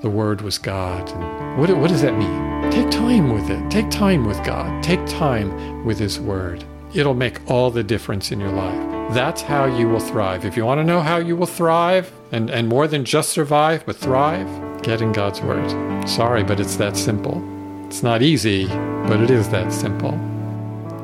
the 0.00 0.08
Word 0.08 0.40
was 0.40 0.56
God. 0.56 1.10
And 1.10 1.58
what, 1.60 1.68
what 1.76 1.90
does 1.90 2.00
that 2.00 2.16
mean? 2.16 2.70
Take 2.70 2.90
time 2.90 3.34
with 3.34 3.50
it. 3.50 3.70
Take 3.70 3.90
time 3.90 4.24
with 4.24 4.42
God. 4.44 4.82
Take 4.82 5.04
time 5.04 5.84
with 5.84 5.98
His 5.98 6.18
Word. 6.18 6.64
It'll 6.94 7.12
make 7.12 7.50
all 7.50 7.70
the 7.70 7.84
difference 7.84 8.32
in 8.32 8.40
your 8.40 8.52
life. 8.52 9.12
That's 9.12 9.42
how 9.42 9.66
you 9.66 9.90
will 9.90 10.00
thrive. 10.00 10.46
If 10.46 10.56
you 10.56 10.64
want 10.64 10.78
to 10.80 10.84
know 10.84 11.00
how 11.02 11.18
you 11.18 11.36
will 11.36 11.46
thrive, 11.46 12.10
and, 12.30 12.48
and 12.48 12.66
more 12.66 12.88
than 12.88 13.04
just 13.04 13.28
survive, 13.28 13.84
but 13.84 13.96
thrive, 13.96 14.48
get 14.82 15.00
in 15.00 15.12
God's 15.12 15.40
Word. 15.40 16.08
Sorry, 16.08 16.42
but 16.42 16.60
it's 16.60 16.76
that 16.76 16.96
simple. 16.96 17.42
It's 17.86 18.02
not 18.02 18.22
easy, 18.22 18.66
but 18.66 19.20
it 19.20 19.30
is 19.30 19.48
that 19.50 19.72
simple. 19.72 20.12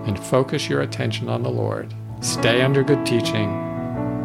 And 0.07 0.19
focus 0.19 0.69
your 0.69 0.83
attention 0.83 1.29
on 1.29 1.43
the 1.43 1.51
Lord. 1.51 1.95
Stay 2.21 2.63
under 2.63 2.83
good 2.83 3.05
teaching 3.07 3.69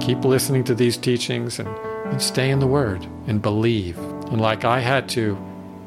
keep 0.03 0.25
listening 0.25 0.65
to 0.65 0.75
these 0.75 0.97
teachings 0.97 1.59
and, 1.59 1.69
and 2.07 2.21
stay 2.21 2.49
in 2.49 2.59
the 2.59 2.67
Word 2.67 3.07
and 3.27 3.41
believe. 3.41 3.97
And 3.97 4.41
like 4.41 4.65
I 4.65 4.79
had 4.79 5.07
to 5.09 5.37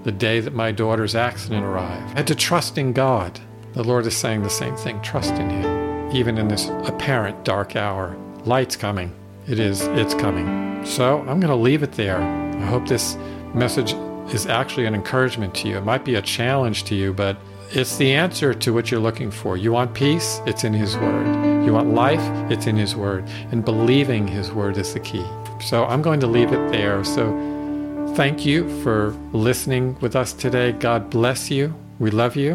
the 0.04 0.12
day 0.12 0.40
that 0.40 0.54
my 0.54 0.72
daughter's 0.72 1.14
accident 1.14 1.64
arrived, 1.64 2.14
I 2.14 2.18
had 2.18 2.26
to 2.28 2.34
trust 2.34 2.78
in 2.78 2.92
God. 2.92 3.38
The 3.74 3.84
Lord 3.84 4.06
is 4.06 4.16
saying 4.16 4.42
the 4.42 4.50
same 4.50 4.74
thing 4.76 5.02
trust 5.02 5.34
in 5.34 5.50
Him, 5.50 6.16
even 6.16 6.38
in 6.38 6.48
this 6.48 6.68
apparent 6.84 7.44
dark 7.44 7.76
hour. 7.76 8.16
Light's 8.44 8.76
coming. 8.76 9.12
It 9.46 9.58
is, 9.58 9.82
it's 9.82 10.14
coming. 10.14 10.84
So 10.86 11.18
I'm 11.20 11.40
going 11.40 11.48
to 11.48 11.54
leave 11.54 11.82
it 11.82 11.92
there. 11.92 12.22
I 12.22 12.64
hope 12.66 12.88
this 12.88 13.18
message 13.54 13.94
is 14.34 14.46
actually 14.46 14.86
an 14.86 14.94
encouragement 14.94 15.54
to 15.56 15.68
you. 15.68 15.78
It 15.78 15.84
might 15.84 16.04
be 16.04 16.16
a 16.16 16.22
challenge 16.22 16.84
to 16.84 16.94
you, 16.94 17.12
but 17.12 17.36
it's 17.70 17.96
the 17.96 18.12
answer 18.12 18.54
to 18.54 18.72
what 18.72 18.90
you're 18.90 19.00
looking 19.00 19.30
for. 19.30 19.56
You 19.56 19.72
want 19.72 19.94
peace? 19.94 20.40
It's 20.46 20.64
in 20.64 20.72
His 20.72 20.96
Word. 20.96 21.64
You 21.64 21.72
want 21.72 21.92
life? 21.94 22.20
It's 22.50 22.66
in 22.66 22.76
His 22.76 22.94
Word. 22.94 23.24
And 23.50 23.64
believing 23.64 24.26
His 24.26 24.52
Word 24.52 24.78
is 24.78 24.94
the 24.94 25.00
key. 25.00 25.24
So 25.60 25.84
I'm 25.84 26.02
going 26.02 26.20
to 26.20 26.26
leave 26.26 26.52
it 26.52 26.70
there. 26.70 27.02
So 27.04 28.12
thank 28.14 28.46
you 28.46 28.68
for 28.82 29.10
listening 29.32 29.96
with 30.00 30.14
us 30.14 30.32
today. 30.32 30.72
God 30.72 31.10
bless 31.10 31.50
you. 31.50 31.74
We 31.98 32.10
love 32.10 32.36
you. 32.36 32.52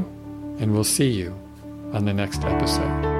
And 0.59 0.73
we'll 0.73 0.83
see 0.83 1.09
you 1.09 1.31
on 1.93 2.05
the 2.05 2.13
next 2.13 2.43
episode. 2.43 3.10